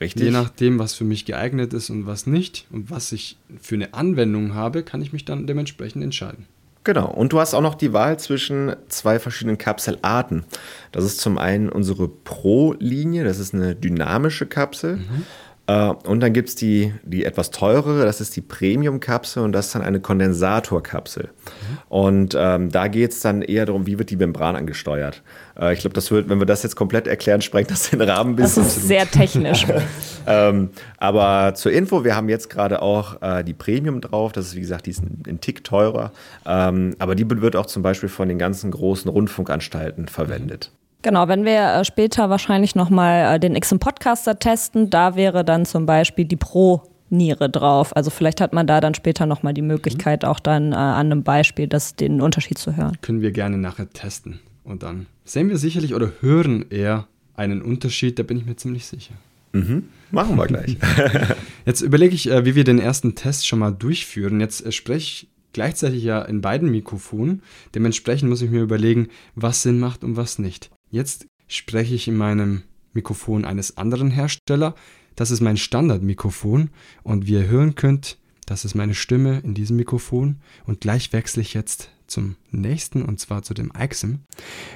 [0.00, 0.24] Richtig.
[0.24, 3.94] Je nachdem, was für mich geeignet ist und was nicht und was ich für eine
[3.94, 6.46] Anwendung habe, kann ich mich dann dementsprechend entscheiden.
[6.84, 10.44] Genau, und du hast auch noch die Wahl zwischen zwei verschiedenen Kapselarten.
[10.92, 14.96] Das ist zum einen unsere Pro-Linie, das ist eine dynamische Kapsel.
[14.96, 15.24] Mhm.
[15.66, 19.66] Äh, und dann gibt es die, die etwas teurere, das ist die Premium-Kapsel und das
[19.66, 21.24] ist dann eine Kondensatorkapsel.
[21.24, 21.78] Mhm.
[21.88, 25.22] Und ähm, da geht es dann eher darum, wie wird die Membran angesteuert.
[25.58, 28.32] Äh, ich glaube, das wird, wenn wir das jetzt komplett erklären, sprengt das den Rahmen
[28.32, 28.64] ein bisschen.
[28.64, 29.66] Das ist sehr technisch.
[30.26, 34.32] ähm, aber zur Info, wir haben jetzt gerade auch äh, die Premium drauf.
[34.32, 36.12] Das ist, wie gesagt, die ist ein, ein Tick teurer.
[36.44, 40.70] Ähm, aber die wird auch zum Beispiel von den ganzen großen Rundfunkanstalten verwendet.
[41.04, 45.66] Genau, wenn wir äh, später wahrscheinlich nochmal äh, den XM Podcaster testen, da wäre dann
[45.66, 47.94] zum Beispiel die Pro Niere drauf.
[47.94, 50.28] Also vielleicht hat man da dann später nochmal die Möglichkeit, mhm.
[50.30, 52.96] auch dann äh, an einem Beispiel das, den Unterschied zu hören.
[53.02, 54.40] Können wir gerne nachher testen.
[54.64, 58.86] Und dann sehen wir sicherlich oder hören eher einen Unterschied, da bin ich mir ziemlich
[58.86, 59.12] sicher.
[59.52, 59.90] Mhm.
[60.10, 60.78] Machen wir gleich.
[61.66, 64.40] Jetzt überlege ich, wie wir den ersten Test schon mal durchführen.
[64.40, 67.42] Jetzt spreche ich gleichzeitig ja in beiden Mikrofonen.
[67.74, 70.70] Dementsprechend muss ich mir überlegen, was Sinn macht und was nicht.
[70.94, 74.74] Jetzt spreche ich in meinem Mikrofon eines anderen Herstellers.
[75.16, 76.70] Das ist mein Standardmikrofon
[77.02, 81.42] und wie ihr hören könnt, das ist meine Stimme in diesem Mikrofon und gleich wechsle
[81.42, 84.20] ich jetzt zum nächsten und zwar zu dem IXIM.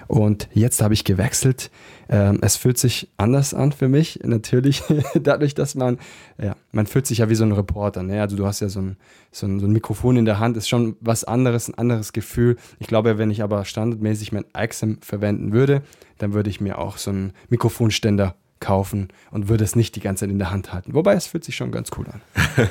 [0.07, 1.71] Und jetzt habe ich gewechselt.
[2.09, 4.83] Ähm, es fühlt sich anders an für mich, natürlich,
[5.15, 5.99] dadurch, dass man,
[6.41, 8.03] ja, man fühlt sich ja wie so ein Reporter.
[8.03, 8.21] Ne?
[8.21, 8.97] Also du hast ja so ein,
[9.31, 12.57] so, ein, so ein Mikrofon in der Hand, ist schon was anderes, ein anderes Gefühl.
[12.79, 15.83] Ich glaube, wenn ich aber standardmäßig mein IXIM verwenden würde,
[16.17, 20.25] dann würde ich mir auch so einen Mikrofonständer kaufen und würde es nicht die ganze
[20.25, 20.94] Zeit in der Hand halten.
[20.94, 22.21] Wobei es fühlt sich schon ganz cool an.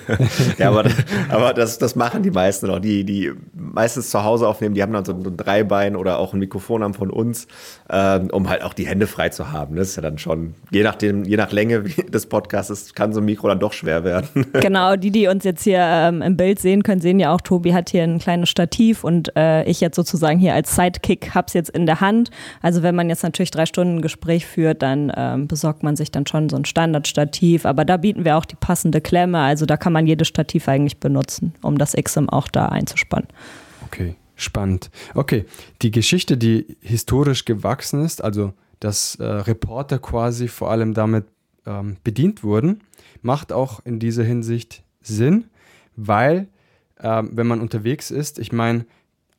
[0.58, 0.86] ja, aber,
[1.30, 2.80] aber das, das machen die meisten auch.
[2.80, 6.40] Die, die meistens zu Hause aufnehmen, die haben dann so ein Dreibein oder auch ein
[6.40, 7.48] Mikrofon haben von uns,
[7.90, 9.76] ähm, um halt auch die Hände frei zu haben.
[9.76, 13.26] Das ist ja dann schon, je nachdem, je nach Länge des Podcasts, kann so ein
[13.26, 14.46] Mikro dann doch schwer werden.
[14.54, 17.74] genau, die, die uns jetzt hier ähm, im Bild sehen können, sehen ja auch, Tobi
[17.74, 21.54] hat hier ein kleines Stativ und äh, ich jetzt sozusagen hier als Sidekick habe es
[21.54, 22.30] jetzt in der Hand.
[22.62, 26.12] Also wenn man jetzt natürlich drei Stunden Gespräch führt, dann ähm, besorgt besorgt man sich
[26.12, 29.78] dann schon so ein Standardstativ, aber da bieten wir auch die passende Klemme, also da
[29.78, 33.28] kann man jedes Stativ eigentlich benutzen, um das XM auch da einzuspannen.
[33.86, 34.90] Okay, spannend.
[35.14, 35.46] Okay,
[35.82, 41.26] die Geschichte, die historisch gewachsen ist, also dass äh, Reporter quasi vor allem damit
[41.66, 42.82] ähm, bedient wurden,
[43.22, 45.46] macht auch in dieser Hinsicht Sinn,
[45.96, 46.48] weil
[46.98, 48.86] äh, wenn man unterwegs ist, ich meine,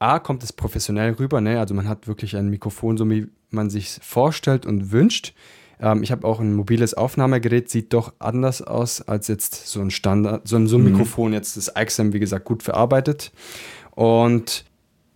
[0.01, 1.59] A, kommt es professionell rüber, ne?
[1.59, 5.35] also man hat wirklich ein Mikrofon, so wie man sich vorstellt und wünscht.
[5.80, 9.90] Ähm, ich habe auch ein mobiles Aufnahmegerät, sieht doch anders aus als jetzt so ein
[9.90, 10.92] Standard, so ein, so ein mhm.
[10.92, 13.32] Mikrofon, jetzt das IXM, wie gesagt, gut verarbeitet.
[13.92, 14.64] Und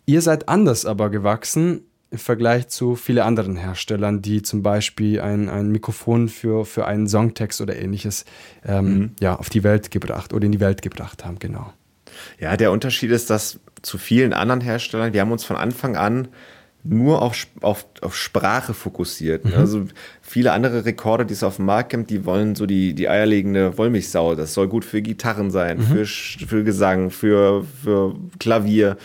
[0.06, 5.48] ihr seid anders aber gewachsen im Vergleich zu vielen anderen Herstellern, die zum Beispiel ein,
[5.48, 8.26] ein Mikrofon für, für einen Songtext oder ähnliches
[8.66, 9.10] ähm, mhm.
[9.18, 11.72] ja, auf die Welt gebracht oder in die Welt gebracht haben, genau.
[12.38, 16.28] Ja, der Unterschied ist, dass zu vielen anderen Herstellern, wir haben uns von Anfang an
[16.84, 19.44] nur auf, auf, auf Sprache fokussiert.
[19.44, 19.54] Mhm.
[19.54, 19.84] Also
[20.20, 23.76] viele andere Rekorde, die es auf dem Markt gibt, die wollen so die, die eierlegende
[23.78, 24.34] Wollmilchsau.
[24.34, 25.82] Das soll gut für Gitarren sein, mhm.
[25.82, 28.96] für, für Gesang, für, für Klavier.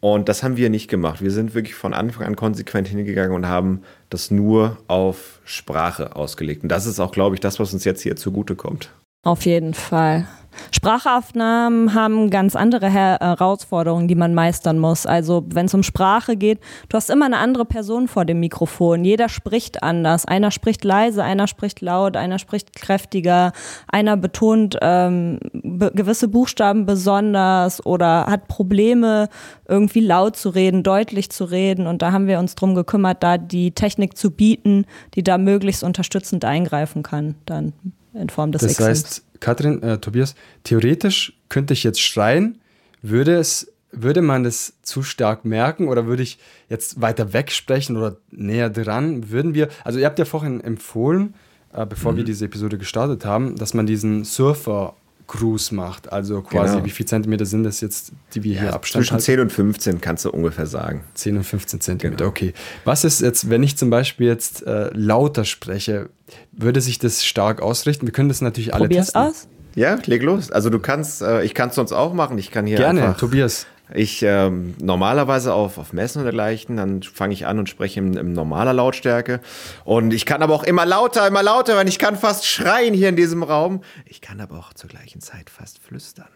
[0.00, 1.22] Und das haben wir nicht gemacht.
[1.22, 6.62] Wir sind wirklich von Anfang an konsequent hingegangen und haben das nur auf Sprache ausgelegt.
[6.62, 8.90] Und das ist auch, glaube ich, das, was uns jetzt hier zugutekommt.
[9.24, 10.28] Auf jeden Fall.
[10.72, 15.06] Sprachaufnahmen haben ganz andere Herausforderungen, die man meistern muss.
[15.06, 19.04] Also wenn es um Sprache geht, du hast immer eine andere Person vor dem Mikrofon.
[19.04, 20.24] Jeder spricht anders.
[20.24, 23.52] Einer spricht leise, einer spricht laut, einer spricht kräftiger,
[23.88, 29.28] einer betont ähm, be gewisse Buchstaben besonders oder hat Probleme,
[29.68, 31.86] irgendwie laut zu reden, deutlich zu reden.
[31.86, 35.82] Und da haben wir uns drum gekümmert, da die Technik zu bieten, die da möglichst
[35.82, 37.72] unterstützend eingreifen kann, dann
[38.14, 42.58] in Form des Das heißt, Katrin, äh, Tobias, theoretisch könnte ich jetzt schreien,
[43.02, 48.16] würde es, würde man das zu stark merken oder würde ich jetzt weiter wegsprechen oder
[48.30, 49.30] näher dran?
[49.30, 51.34] Würden wir, also ihr habt ja vorhin empfohlen,
[51.72, 52.18] äh, bevor mhm.
[52.18, 54.94] wir diese Episode gestartet haben, dass man diesen Surfer
[55.26, 56.12] Cruise macht.
[56.12, 56.86] Also quasi, genau.
[56.86, 59.24] wie viele Zentimeter sind das jetzt, die wir ja, hier Abstand Zwischen halten?
[59.24, 61.04] 10 und 15 kannst du ungefähr sagen.
[61.14, 62.30] 10 und 15 Zentimeter, genau.
[62.30, 62.54] okay.
[62.84, 66.10] Was ist jetzt, wenn ich zum Beispiel jetzt äh, lauter spreche,
[66.52, 68.06] würde sich das stark ausrichten?
[68.06, 69.22] Wir können das natürlich alle Probier's testen.
[69.22, 69.48] aus?
[69.74, 70.50] Ja, leg los.
[70.50, 72.38] Also du kannst, äh, ich kann es sonst auch machen.
[72.38, 73.66] Ich kann hier Gerne, einfach, Tobias.
[73.94, 78.14] Ich ähm, normalerweise auf, auf Messen und dergleichen, dann fange ich an und spreche in,
[78.14, 79.40] in normaler Lautstärke.
[79.84, 83.08] Und ich kann aber auch immer lauter, immer lauter, weil ich kann fast schreien hier
[83.08, 83.82] in diesem Raum.
[84.04, 86.26] Ich kann aber auch zur gleichen Zeit fast flüstern.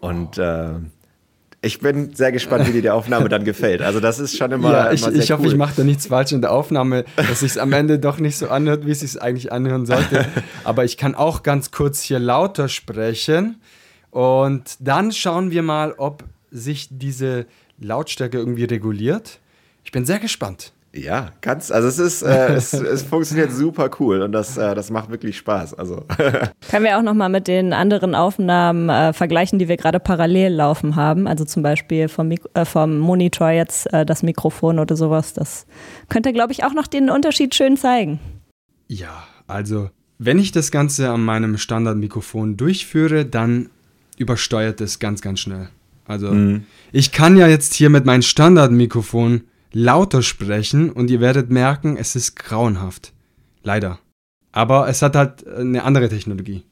[0.00, 0.74] Und äh,
[1.60, 3.82] ich bin sehr gespannt, wie dir die Aufnahme dann gefällt.
[3.82, 4.70] Also das ist schon immer.
[4.70, 5.48] Ja, ich, immer ich hoffe, cool.
[5.48, 8.48] ich mache da nichts falsch in der Aufnahme, dass sich am Ende doch nicht so
[8.48, 10.26] anhört, wie es sich eigentlich anhören sollte.
[10.64, 13.60] Aber ich kann auch ganz kurz hier lauter sprechen.
[14.10, 17.46] Und dann schauen wir mal, ob sich diese
[17.78, 19.40] Lautstärke irgendwie reguliert.
[19.84, 20.72] Ich bin sehr gespannt.
[20.94, 24.90] Ja, ganz, also es ist, äh, es, es funktioniert super cool und das, äh, das
[24.90, 25.74] macht wirklich Spaß.
[25.74, 26.04] Also.
[26.70, 30.96] Können wir auch nochmal mit den anderen Aufnahmen äh, vergleichen, die wir gerade parallel laufen
[30.96, 31.26] haben?
[31.26, 35.34] Also zum Beispiel vom, Mik äh, vom Monitor jetzt äh, das Mikrofon oder sowas.
[35.34, 35.66] Das
[36.08, 38.18] könnte, glaube ich, auch noch den Unterschied schön zeigen.
[38.88, 43.68] Ja, also wenn ich das Ganze an meinem Standardmikrofon durchführe, dann
[44.16, 45.68] übersteuert es ganz, ganz schnell.
[46.08, 46.64] Also mhm.
[46.90, 49.42] ich kann ja jetzt hier mit meinem Standardmikrofon
[49.72, 53.12] lauter sprechen und ihr werdet merken, es ist grauenhaft.
[53.62, 53.98] Leider.
[54.50, 56.64] Aber es hat halt eine andere Technologie.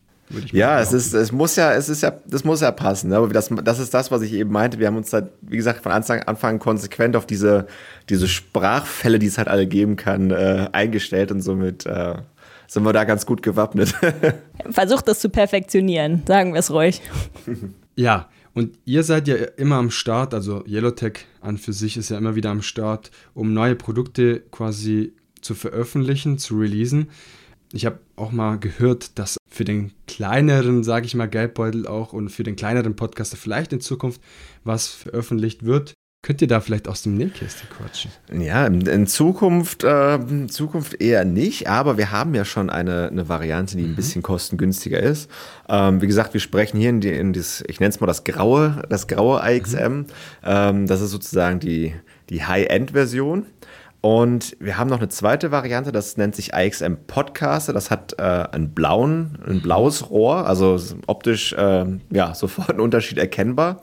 [0.50, 3.10] Ja, es ist, es muss ja, es ist ja, das muss ja passen.
[3.10, 3.16] Ne?
[3.16, 4.78] Aber das, das ist das, was ich eben meinte.
[4.78, 7.66] Wir haben uns halt, wie gesagt, von Anfang, Anfang konsequent auf diese,
[8.08, 12.14] diese Sprachfälle, die es halt alle geben kann, äh, eingestellt und somit äh,
[12.66, 13.94] sind wir da ganz gut gewappnet.
[14.70, 17.02] Versucht das zu perfektionieren, sagen wir es ruhig.
[17.94, 22.16] Ja, und ihr seid ja immer am Start, also Yellowtech an für sich ist ja
[22.16, 27.10] immer wieder am Start, um neue Produkte quasi zu veröffentlichen, zu releasen.
[27.74, 32.30] Ich habe auch mal gehört, dass für den kleineren, sage ich mal, Geldbeutel auch und
[32.30, 34.22] für den kleineren Podcaster vielleicht in Zukunft
[34.64, 35.92] was veröffentlicht wird.
[36.26, 38.10] Könnt ihr da vielleicht aus dem Nähkästchen quatschen?
[38.36, 43.28] Ja, in Zukunft, äh, in Zukunft eher nicht, aber wir haben ja schon eine, eine
[43.28, 43.94] Variante, die ein mhm.
[43.94, 45.30] bisschen kostengünstiger ist.
[45.68, 48.24] Ähm, wie gesagt, wir sprechen hier in, die, in das, ich nenne es mal das
[48.24, 49.78] graue, das graue IXM.
[49.78, 50.06] Mhm.
[50.42, 51.94] Ähm, das ist sozusagen die,
[52.28, 53.46] die High-End-Version.
[54.00, 57.72] Und wir haben noch eine zweite Variante, das nennt sich IXM Podcaster.
[57.72, 63.18] Das hat äh, einen blauen, ein blaues Rohr, also optisch äh, ja sofort ein Unterschied
[63.18, 63.80] erkennbar.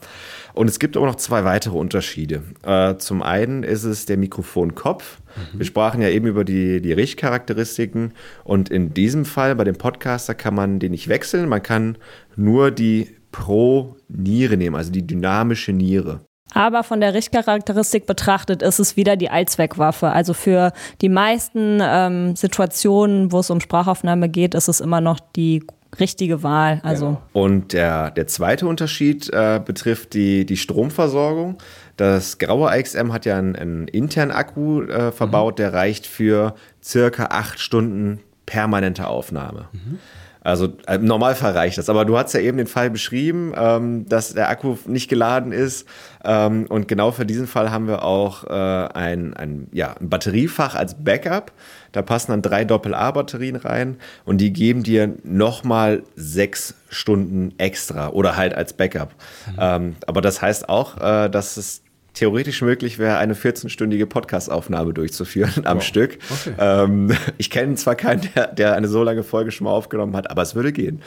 [0.53, 2.43] Und es gibt aber noch zwei weitere Unterschiede.
[2.63, 5.19] Äh, zum einen ist es der Mikrofonkopf.
[5.35, 5.59] Mhm.
[5.59, 8.13] Wir sprachen ja eben über die, die Richtcharakteristiken.
[8.43, 11.49] Und in diesem Fall bei dem Podcaster kann man den nicht wechseln.
[11.49, 11.97] Man kann
[12.35, 16.21] nur die Pro-Niere nehmen, also die dynamische Niere.
[16.53, 20.11] Aber von der Richtcharakteristik betrachtet ist es wieder die Allzweckwaffe.
[20.11, 25.19] Also für die meisten ähm, Situationen, wo es um Sprachaufnahme geht, ist es immer noch
[25.35, 25.65] die
[25.99, 26.81] richtige Wahl.
[26.83, 27.05] Also.
[27.05, 27.21] Ja.
[27.33, 31.57] Und der, der zweite Unterschied äh, betrifft die, die Stromversorgung.
[31.97, 35.57] Das graue AXM hat ja einen, einen internen Akku äh, verbaut, mhm.
[35.57, 39.69] der reicht für circa acht Stunden permanente Aufnahme.
[39.71, 39.99] Mhm.
[40.43, 41.89] Also äh, im Normalfall reicht das.
[41.89, 45.87] Aber du hast ja eben den Fall beschrieben, ähm, dass der Akku nicht geladen ist.
[46.23, 50.75] Ähm, und genau für diesen Fall haben wir auch äh, ein, ein, ja, ein Batteriefach
[50.75, 51.51] als Backup.
[51.91, 58.35] Da passen dann drei Doppel-A-Batterien rein und die geben dir nochmal sechs Stunden extra oder
[58.35, 59.13] halt als Backup.
[59.47, 59.53] Mhm.
[59.59, 61.82] Ähm, aber das heißt auch, äh, dass es
[62.13, 65.83] theoretisch möglich wäre, eine 14-stündige Podcast-Aufnahme durchzuführen am wow.
[65.83, 66.19] Stück.
[66.29, 66.53] Okay.
[66.57, 70.29] Ähm, ich kenne zwar keinen, der, der, eine so lange Folge schon mal aufgenommen hat,
[70.29, 71.01] aber es würde gehen.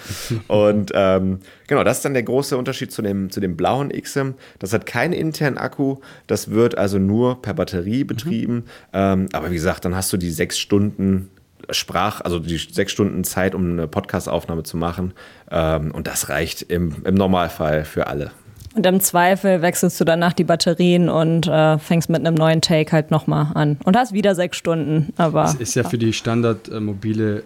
[0.49, 4.35] und ähm, genau, das ist dann der große Unterschied zu dem, zu dem blauen XM.
[4.59, 8.55] Das hat keinen internen Akku, das wird also nur per Batterie betrieben.
[8.55, 8.65] Mhm.
[8.93, 11.31] Ähm, aber wie gesagt, dann hast du die sechs Stunden
[11.71, 15.15] Sprach, also die sechs Stunden Zeit, um eine Podcast-Aufnahme zu machen.
[15.51, 18.31] Ähm, und das reicht im, im Normalfall für alle.
[18.77, 22.93] Und im Zweifel wechselst du danach die Batterien und äh, fängst mit einem neuen Take
[22.93, 23.79] halt nochmal an.
[23.85, 25.15] Und hast wieder sechs Stunden.
[25.17, 27.45] Aber das ist ja für die Standard äh, mobile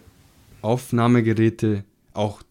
[0.60, 2.42] Aufnahmegeräte auch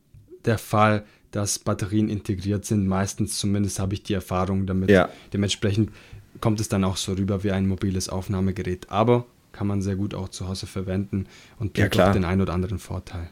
[0.46, 2.88] der Fall, dass Batterien integriert sind.
[2.88, 4.90] Meistens zumindest habe ich die Erfahrung damit.
[4.90, 5.10] Ja.
[5.34, 5.92] Dementsprechend
[6.40, 8.90] kommt es dann auch so rüber wie ein mobiles Aufnahmegerät.
[8.90, 11.26] Aber kann man sehr gut auch zu Hause verwenden
[11.60, 13.28] und bringt ja, auch den einen oder anderen Vorteil.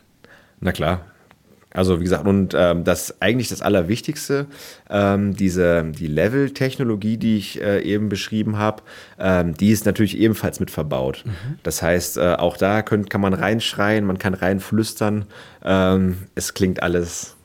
[0.60, 1.06] Na klar,
[1.78, 4.48] also wie gesagt, und ähm, das eigentlich das Allerwichtigste,
[4.90, 8.82] ähm, diese die Level-Technologie, die ich äh, eben beschrieben habe,
[9.20, 11.24] ähm, die ist natürlich ebenfalls mit verbaut.
[11.24, 11.60] Mhm.
[11.62, 15.26] Das heißt, äh, auch da könnt, kann man reinschreien, man kann reinflüstern.
[15.63, 17.36] Ähm, es klingt alles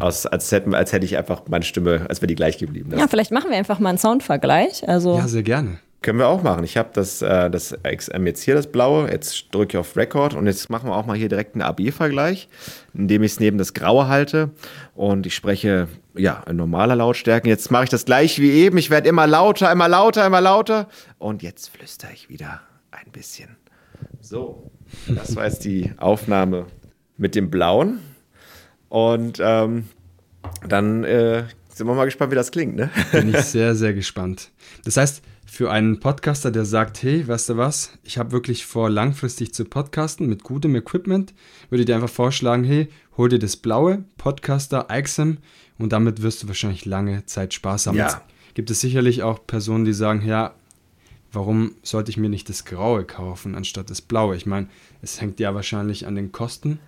[0.00, 2.92] aus, als, hätten, als hätte ich einfach meine Stimme, als wäre die gleich geblieben.
[2.98, 4.88] Ja, vielleicht machen wir einfach mal einen Soundvergleich.
[4.88, 5.78] Also ja, sehr gerne.
[6.02, 6.64] Können wir auch machen.
[6.64, 9.10] Ich habe das, äh, das XM jetzt hier, das blaue.
[9.10, 12.48] Jetzt drücke ich auf Record und jetzt machen wir auch mal hier direkt einen AB-Vergleich,
[12.94, 14.50] indem ich es neben das graue halte
[14.94, 17.48] und ich spreche ja in normaler Lautstärke.
[17.48, 18.78] Jetzt mache ich das gleich wie eben.
[18.78, 23.56] Ich werde immer lauter, immer lauter, immer lauter und jetzt flüstere ich wieder ein bisschen.
[24.22, 24.70] So,
[25.06, 26.66] das war jetzt die Aufnahme
[27.18, 28.00] mit dem blauen
[28.88, 29.88] und ähm,
[30.66, 32.76] dann äh, sind wir mal gespannt, wie das klingt.
[32.76, 32.88] Ne?
[33.12, 34.50] Bin ich sehr, sehr gespannt.
[34.84, 38.88] Das heißt, für einen Podcaster, der sagt, hey, weißt du was, ich habe wirklich vor,
[38.88, 41.34] langfristig zu podcasten mit gutem Equipment,
[41.70, 45.38] würde ich dir einfach vorschlagen, hey, hol dir das blaue Podcaster IXM
[45.76, 47.96] und damit wirst du wahrscheinlich lange Zeit Spaß haben.
[47.96, 48.22] Ja.
[48.54, 50.54] Gibt es sicherlich auch Personen, die sagen, ja,
[51.32, 54.36] warum sollte ich mir nicht das graue kaufen anstatt das blaue?
[54.36, 54.68] Ich meine,
[55.02, 56.78] es hängt ja wahrscheinlich an den Kosten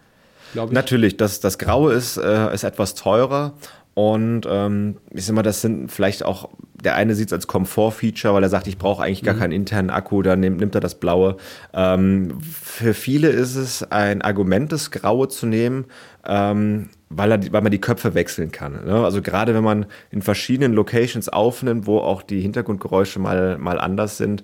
[0.53, 0.75] glaube ich.
[0.75, 3.55] Natürlich, das, das Graue ist, äh, ist etwas teurer.
[3.94, 6.48] Und ähm, ich sag mal, das sind vielleicht auch,
[6.83, 9.38] der eine sieht es als Komfort-Feature, weil er sagt, ich brauche eigentlich gar mhm.
[9.38, 11.37] keinen internen Akku, dann nimmt, nimmt er das Blaue.
[11.74, 15.85] Ähm, für viele ist es ein Argument, das Graue zu nehmen,
[16.26, 18.85] ähm, weil, er, weil man die Köpfe wechseln kann.
[18.87, 19.05] Ne?
[19.05, 24.16] Also gerade wenn man in verschiedenen Locations aufnimmt, wo auch die Hintergrundgeräusche mal, mal anders
[24.16, 24.42] sind,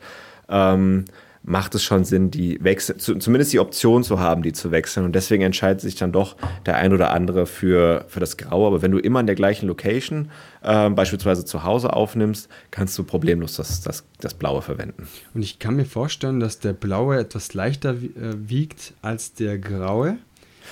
[0.51, 1.07] ähm,
[1.49, 5.07] macht es schon Sinn, die Wechsel, zumindest die Option zu haben, die zu wechseln.
[5.07, 8.67] Und deswegen entscheidet sich dann doch der ein oder andere für, für das Graue.
[8.67, 10.31] Aber wenn du immer in der gleichen Location,
[10.63, 15.09] äh, beispielsweise zu Hause aufnimmst, kannst du problemlos das, das, das Blaue verwenden.
[15.35, 20.19] Und ich kann mir vorstellen, dass der Blaue etwas leichter äh, wiegt als der Graue.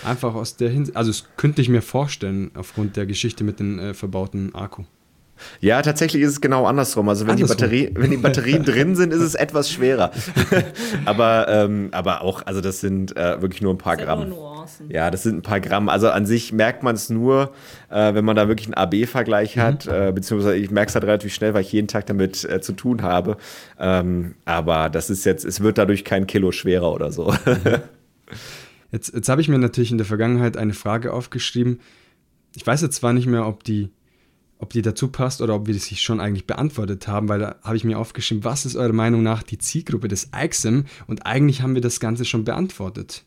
[0.04, 3.78] Einfach aus der Hinsicht, also das könnte ich mir vorstellen, aufgrund der Geschichte mit dem
[3.78, 4.84] äh, verbauten Akku.
[5.60, 7.08] Ja, tatsächlich ist es genau andersrum.
[7.08, 7.56] Also wenn andersrum.
[7.56, 10.10] die Batterie, wenn die Batterien drin sind, ist es etwas schwerer.
[11.04, 14.32] aber, ähm, aber auch, also das sind äh, wirklich nur ein paar Gramm.
[14.88, 15.88] Ja, das sind ein paar Gramm.
[15.88, 17.52] Also an sich merkt man es nur,
[17.90, 19.60] äh, wenn man da wirklich einen AB-Vergleich mhm.
[19.60, 22.60] hat, äh, beziehungsweise ich merke es halt relativ schnell, weil ich jeden Tag damit äh,
[22.60, 23.36] zu tun habe.
[23.78, 27.34] Ähm, aber das ist jetzt, es wird dadurch kein Kilo schwerer oder so.
[28.92, 31.80] jetzt jetzt habe ich mir natürlich in der Vergangenheit eine Frage aufgeschrieben.
[32.54, 33.90] Ich weiß jetzt zwar nicht mehr, ob die
[34.58, 37.56] ob die dazu passt oder ob wir das sich schon eigentlich beantwortet haben, weil da
[37.62, 40.82] habe ich mir aufgeschrieben, was ist eurer Meinung nach die Zielgruppe des IXM?
[41.06, 43.24] Und eigentlich haben wir das Ganze schon beantwortet.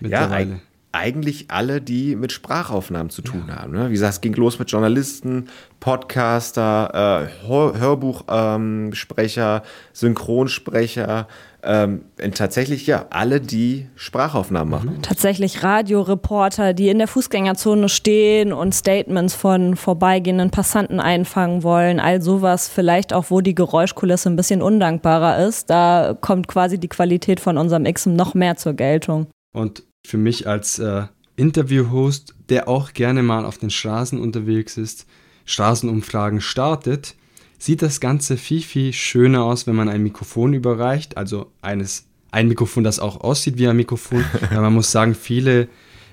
[0.00, 0.52] Mittlerweile.
[0.52, 0.60] Ja,
[0.92, 3.56] eigentlich alle, die mit Sprachaufnahmen zu tun ja.
[3.56, 3.72] haben.
[3.72, 3.88] Ne?
[3.88, 5.48] Wie gesagt, es ging los mit Journalisten,
[5.80, 11.26] Podcaster, äh, Hörbuchsprecher, ähm, Synchronsprecher,
[11.64, 12.02] ähm,
[12.34, 14.96] tatsächlich ja alle, die Sprachaufnahmen machen.
[14.96, 15.02] Mhm.
[15.02, 22.00] Tatsächlich Radioreporter, die in der Fußgängerzone stehen und Statements von vorbeigehenden Passanten einfangen wollen.
[22.00, 25.70] All sowas, vielleicht auch, wo die Geräuschkulisse ein bisschen undankbarer ist.
[25.70, 29.28] Da kommt quasi die Qualität von unserem XM noch mehr zur Geltung.
[29.54, 31.04] Und für mich als äh,
[31.36, 35.06] Interviewhost, der auch gerne mal auf den Straßen unterwegs ist,
[35.44, 37.14] Straßenumfragen startet,
[37.58, 41.16] sieht das Ganze viel, viel schöner aus, wenn man ein Mikrofon überreicht.
[41.16, 44.24] Also eines, ein Mikrofon, das auch aussieht wie ein Mikrofon.
[44.50, 45.68] Weil man muss sagen, viele,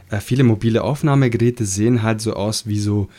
[0.10, 3.10] äh, viele mobile Aufnahmegeräte sehen halt so aus wie so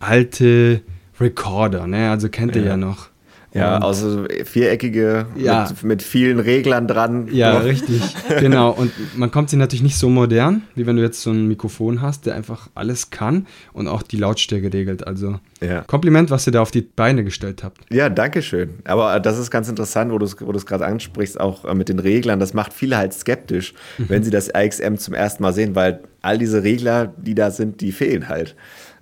[0.00, 0.82] alte
[1.20, 1.86] Recorder.
[1.86, 2.10] Ne?
[2.10, 3.08] Also kennt ihr ja, ja noch.
[3.54, 5.68] Ja, also viereckige ja.
[5.68, 7.28] Mit, mit, vielen Reglern dran.
[7.32, 8.02] Ja, richtig.
[8.40, 8.70] genau.
[8.70, 12.02] Und man kommt sich natürlich nicht so modern, wie wenn du jetzt so ein Mikrofon
[12.02, 15.06] hast, der einfach alles kann und auch die Lautstärke regelt.
[15.06, 15.82] Also ja.
[15.82, 17.80] Kompliment, was ihr da auf die Beine gestellt habt.
[17.90, 18.80] Ja, danke schön.
[18.84, 21.98] Aber das ist ganz interessant, wo du es wo gerade ansprichst, auch äh, mit den
[21.98, 22.40] Reglern.
[22.40, 24.04] Das macht viele halt skeptisch, mhm.
[24.08, 27.80] wenn sie das AXM zum ersten Mal sehen, weil all diese Regler, die da sind,
[27.80, 28.54] die fehlen halt.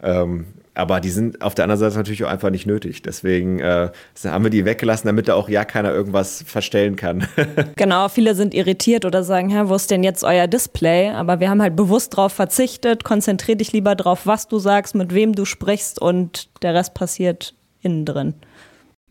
[0.03, 3.03] Ähm, aber die sind auf der anderen Seite natürlich auch einfach nicht nötig.
[3.03, 3.91] Deswegen äh,
[4.25, 7.27] haben wir die weggelassen, damit da auch ja keiner irgendwas verstellen kann.
[7.77, 11.11] genau, viele sind irritiert oder sagen, Hä, wo ist denn jetzt euer Display?
[11.11, 13.05] Aber wir haben halt bewusst darauf verzichtet.
[13.05, 17.55] Konzentrier dich lieber darauf, was du sagst, mit wem du sprichst und der Rest passiert
[17.81, 18.35] innen drin.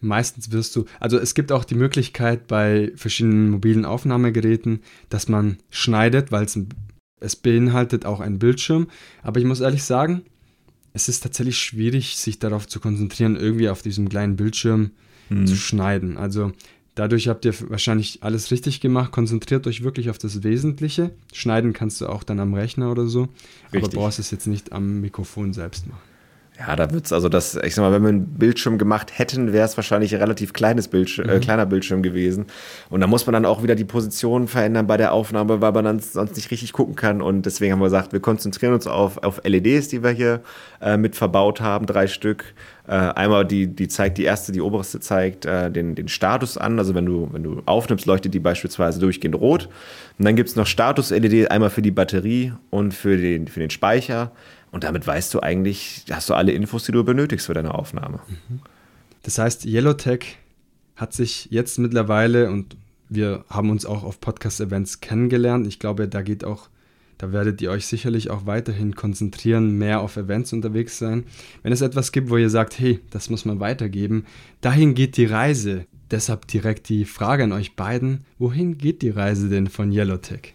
[0.01, 5.57] Meistens wirst du, also es gibt auch die Möglichkeit bei verschiedenen mobilen Aufnahmegeräten, dass man
[5.71, 6.59] schneidet, weil es,
[7.21, 8.87] es beinhaltet auch einen Bildschirm.
[9.23, 10.23] Aber ich muss ehrlich sagen,
[10.95, 14.91] es ist tatsächlich schwierig, sich darauf zu konzentrieren, irgendwie auf diesem kleinen Bildschirm
[15.29, 15.45] mhm.
[15.45, 16.17] zu schneiden.
[16.17, 16.53] Also
[16.95, 19.11] dadurch habt ihr wahrscheinlich alles richtig gemacht.
[19.11, 21.11] Konzentriert euch wirklich auf das Wesentliche.
[21.33, 23.23] Schneiden kannst du auch dann am Rechner oder so,
[23.73, 23.83] richtig.
[23.83, 25.99] aber brauchst es jetzt nicht am Mikrofon selbst machen.
[26.57, 29.65] Ja, da wird's also das, ich sag mal, wenn wir einen Bildschirm gemacht hätten, wäre
[29.65, 31.41] es wahrscheinlich ein relativ kleines Bildschirm, äh, mhm.
[31.41, 32.45] kleiner Bildschirm gewesen.
[32.89, 35.83] Und da muss man dann auch wieder die Position verändern bei der Aufnahme, weil man
[35.83, 37.21] dann sonst nicht richtig gucken kann.
[37.21, 40.41] Und deswegen haben wir gesagt, wir konzentrieren uns auf, auf LEDs, die wir hier
[40.81, 42.53] äh, mit verbaut haben, drei Stück.
[42.87, 46.79] Äh, einmal die, die zeigt, die erste, die oberste zeigt äh, den, den Status an.
[46.79, 49.67] Also wenn du, wenn du aufnimmst, leuchtet die beispielsweise durchgehend rot.
[50.17, 54.31] Und dann gibt's noch Status-LED, einmal für die Batterie und für den, für den Speicher.
[54.75, 58.19] Und damit weißt du eigentlich, hast du alle Infos, die du benötigst für deine Aufnahme.
[58.27, 58.59] Mhm.
[59.23, 60.37] Das heißt, Yellowtech
[60.97, 62.75] hat sich jetzt mittlerweile und
[63.07, 65.65] wir haben uns auch auf Podcast-Events kennengelernt.
[65.65, 66.67] Ich glaube, da geht auch,
[67.17, 71.23] da werdet ihr euch sicherlich auch weiterhin konzentrieren, mehr auf Events unterwegs sein.
[71.63, 74.25] Wenn es etwas gibt, wo ihr sagt, hey, das muss man weitergeben,
[74.59, 75.85] dahin geht die Reise.
[76.11, 80.53] Deshalb direkt die Frage an euch beiden, wohin geht die Reise denn von Yellowtech?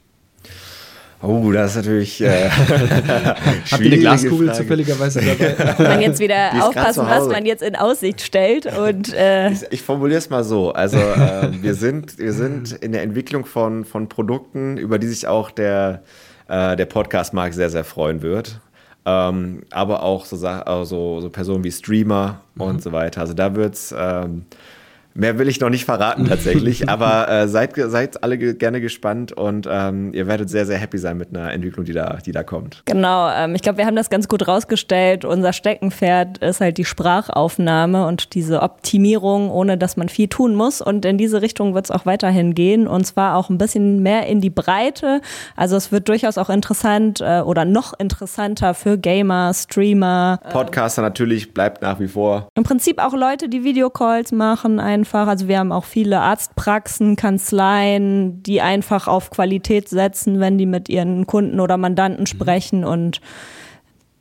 [1.23, 2.21] Oh, das ist natürlich.
[2.23, 2.49] Äh,
[3.71, 4.63] Habt ihr eine Glaskugel Frage.
[4.63, 5.75] zufälligerweise dabei?
[5.79, 8.67] man jetzt wieder aufpassen, was man jetzt in Aussicht stellt.
[8.67, 10.73] Und, äh ich, ich formuliere es mal so.
[10.73, 15.27] Also, äh, wir, sind, wir sind in der Entwicklung von, von Produkten, über die sich
[15.27, 16.03] auch der,
[16.49, 18.61] äh, der Podcast-Markt sehr, sehr freuen wird.
[19.05, 22.63] Ähm, aber auch so, also, so Personen wie Streamer mhm.
[22.63, 23.21] und so weiter.
[23.21, 23.95] Also, da wird es.
[23.97, 24.47] Ähm,
[25.15, 29.33] Mehr will ich noch nicht verraten tatsächlich, aber äh, seid, seid alle ge gerne gespannt
[29.33, 32.43] und ähm, ihr werdet sehr, sehr happy sein mit einer Entwicklung, die da, die da
[32.43, 32.83] kommt.
[32.85, 35.25] Genau, ähm, ich glaube, wir haben das ganz gut rausgestellt.
[35.25, 40.81] Unser Steckenpferd ist halt die Sprachaufnahme und diese Optimierung, ohne dass man viel tun muss.
[40.81, 44.27] Und in diese Richtung wird es auch weiterhin gehen und zwar auch ein bisschen mehr
[44.27, 45.21] in die Breite.
[45.57, 50.41] Also es wird durchaus auch interessant äh, oder noch interessanter für Gamer, Streamer.
[50.53, 52.49] Podcaster natürlich bleibt nach wie vor.
[52.55, 55.27] Im Prinzip auch Leute, die Videocalls machen, einfach.
[55.27, 60.89] Also wir haben auch viele Arztpraxen, Kanzleien, die einfach auf Qualität setzen, wenn die mit
[60.89, 63.21] ihren Kunden oder Mandanten sprechen und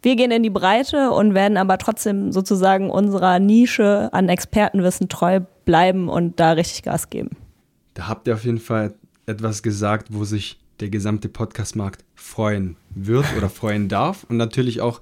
[0.02, 5.42] wir gehen in die Breite und werden aber trotzdem sozusagen unserer Nische an Expertenwissen treu
[5.66, 7.32] bleiben und da richtig Gas geben.
[7.96, 8.94] Da habt ihr auf jeden Fall
[9.26, 14.24] etwas gesagt, wo sich der gesamte Podcastmarkt freuen wird oder freuen darf.
[14.30, 15.02] Und natürlich auch,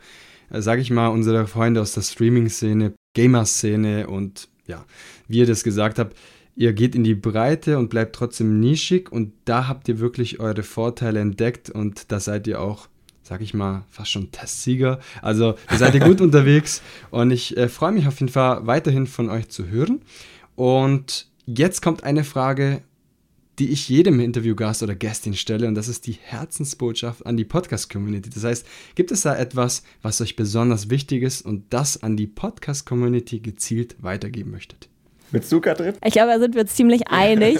[0.49, 4.83] äh, sage ich mal, unsere Freunde aus der Streaming-Szene, Gamer-Szene und ja,
[5.27, 6.15] wie ihr das gesagt habt,
[6.57, 10.63] ihr geht in die Breite und bleibt trotzdem nischig und da habt ihr wirklich eure
[10.63, 12.87] Vorteile entdeckt und da seid ihr auch,
[13.21, 14.99] sag ich mal, fast schon Testsieger.
[15.21, 19.05] Also da seid ihr gut unterwegs und ich äh, freue mich auf jeden Fall weiterhin
[19.05, 20.01] von euch zu hören.
[20.55, 22.81] Und jetzt kommt eine Frage,
[23.59, 28.29] die ich jedem Interviewgast oder Gästin stelle und das ist die Herzensbotschaft an die Podcast-Community.
[28.31, 28.65] Das heißt,
[28.95, 33.95] gibt es da etwas, was euch besonders wichtig ist und das an die Podcast-Community gezielt
[33.99, 34.89] weitergeben möchtet?
[35.31, 35.95] Mit du, Katrin?
[36.03, 37.59] Ich glaube, da sind wir uns ziemlich einig.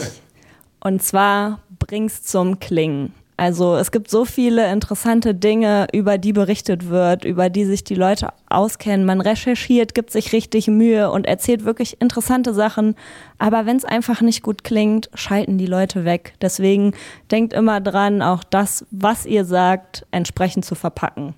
[0.80, 3.14] Und zwar bring's zum Klingen.
[3.40, 7.94] Also es gibt so viele interessante Dinge, über die berichtet wird, über die sich die
[7.94, 9.06] Leute auskennen.
[9.06, 12.96] Man recherchiert, gibt sich richtig Mühe und erzählt wirklich interessante Sachen.
[13.38, 16.34] Aber wenn es einfach nicht gut klingt, schalten die Leute weg.
[16.42, 16.94] Deswegen
[17.30, 21.36] denkt immer dran, auch das, was ihr sagt, entsprechend zu verpacken.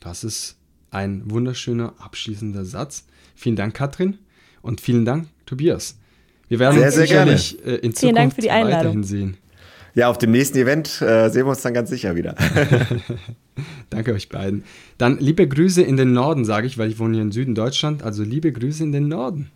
[0.00, 0.56] Das ist
[0.90, 3.06] ein wunderschöner abschließender Satz.
[3.36, 4.18] Vielen Dank, Katrin.
[4.60, 5.96] Und vielen Dank, Tobias.
[6.48, 8.78] Wir werden Sehr, uns sehr sicherlich äh, in Vielen Dank Zukunft für die Einladung.
[8.78, 9.36] weiterhin sehen.
[9.94, 12.34] Ja, auf dem nächsten Event äh, sehen wir uns dann ganz sicher wieder.
[13.90, 14.64] Danke euch beiden.
[14.98, 18.02] Dann liebe Grüße in den Norden, sage ich, weil ich wohne hier im Süden Deutschland.
[18.02, 19.50] Also liebe Grüße in den Norden.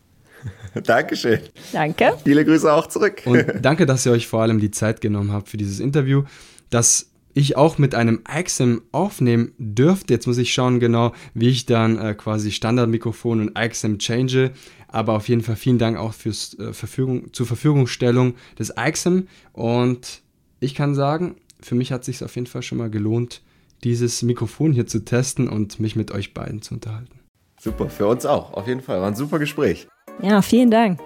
[0.85, 1.41] Dankeschön.
[1.73, 2.15] Danke.
[2.25, 3.23] Viele Grüße auch zurück.
[3.27, 6.25] Und danke, dass ihr euch vor allem die Zeit genommen habt für dieses Interview,
[6.71, 10.13] das ich auch mit einem IXM aufnehmen dürfte.
[10.13, 14.51] Jetzt muss ich schauen genau, wie ich dann äh, quasi Standardmikrofon und IXM change.
[14.93, 19.23] Aber auf jeden Fall vielen Dank auch fürs äh, Verfügung, zur Verfügungstellung des IXM.
[19.53, 20.23] Und
[20.61, 23.43] ich kann sagen, für mich hat es sich auf jeden Fall schon mal gelohnt,
[23.83, 27.21] dieses Mikrofon hier zu testen und mich mit euch beiden zu unterhalten.
[27.61, 29.01] Super, für uns auch, auf jeden Fall.
[29.01, 29.89] War ein super Gespräch.
[30.21, 31.01] Ja, vielen Dank.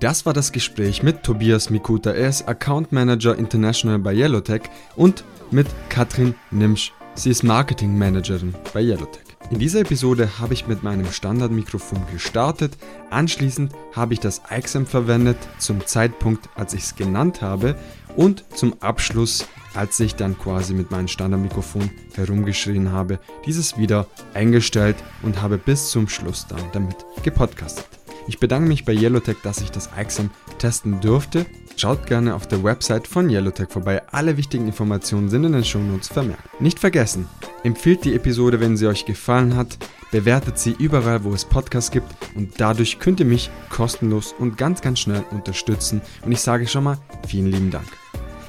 [0.00, 2.10] Das war das Gespräch mit Tobias Mikuta.
[2.10, 4.62] Er ist Account Manager International bei Yellowtech
[4.96, 6.92] und mit Katrin Nimsch.
[7.14, 9.29] Sie ist Marketing Managerin bei Yellowtech.
[9.50, 12.78] In dieser Episode habe ich mit meinem Standardmikrofon gestartet.
[13.10, 17.74] Anschließend habe ich das IXM verwendet zum Zeitpunkt, als ich es genannt habe
[18.14, 24.96] und zum Abschluss, als ich dann quasi mit meinem Standardmikrofon herumgeschrien habe, dieses wieder eingestellt
[25.22, 27.88] und habe bis zum Schluss dann damit gepodcastet.
[28.28, 30.26] Ich bedanke mich bei Yellowtech, dass ich das IXM
[30.58, 31.44] testen durfte.
[31.80, 34.02] Schaut gerne auf der Website von Yellowtech vorbei.
[34.12, 36.60] Alle wichtigen Informationen sind in den Shownotes vermerkt.
[36.60, 37.26] Nicht vergessen,
[37.62, 39.78] empfiehlt die Episode, wenn sie euch gefallen hat,
[40.10, 44.82] bewertet sie überall, wo es Podcasts gibt und dadurch könnt ihr mich kostenlos und ganz,
[44.82, 46.02] ganz schnell unterstützen.
[46.22, 47.88] Und ich sage schon mal vielen lieben Dank.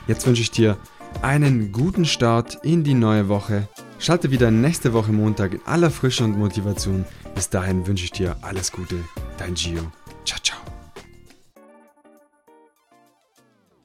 [0.08, 0.76] Jetzt wünsche ich dir
[1.22, 3.70] einen guten Start in die neue Woche.
[3.98, 7.06] Schalte wieder nächste Woche Montag in aller Frische und Motivation.
[7.34, 8.98] Bis dahin wünsche ich dir alles Gute.
[9.38, 9.90] Dein Gio.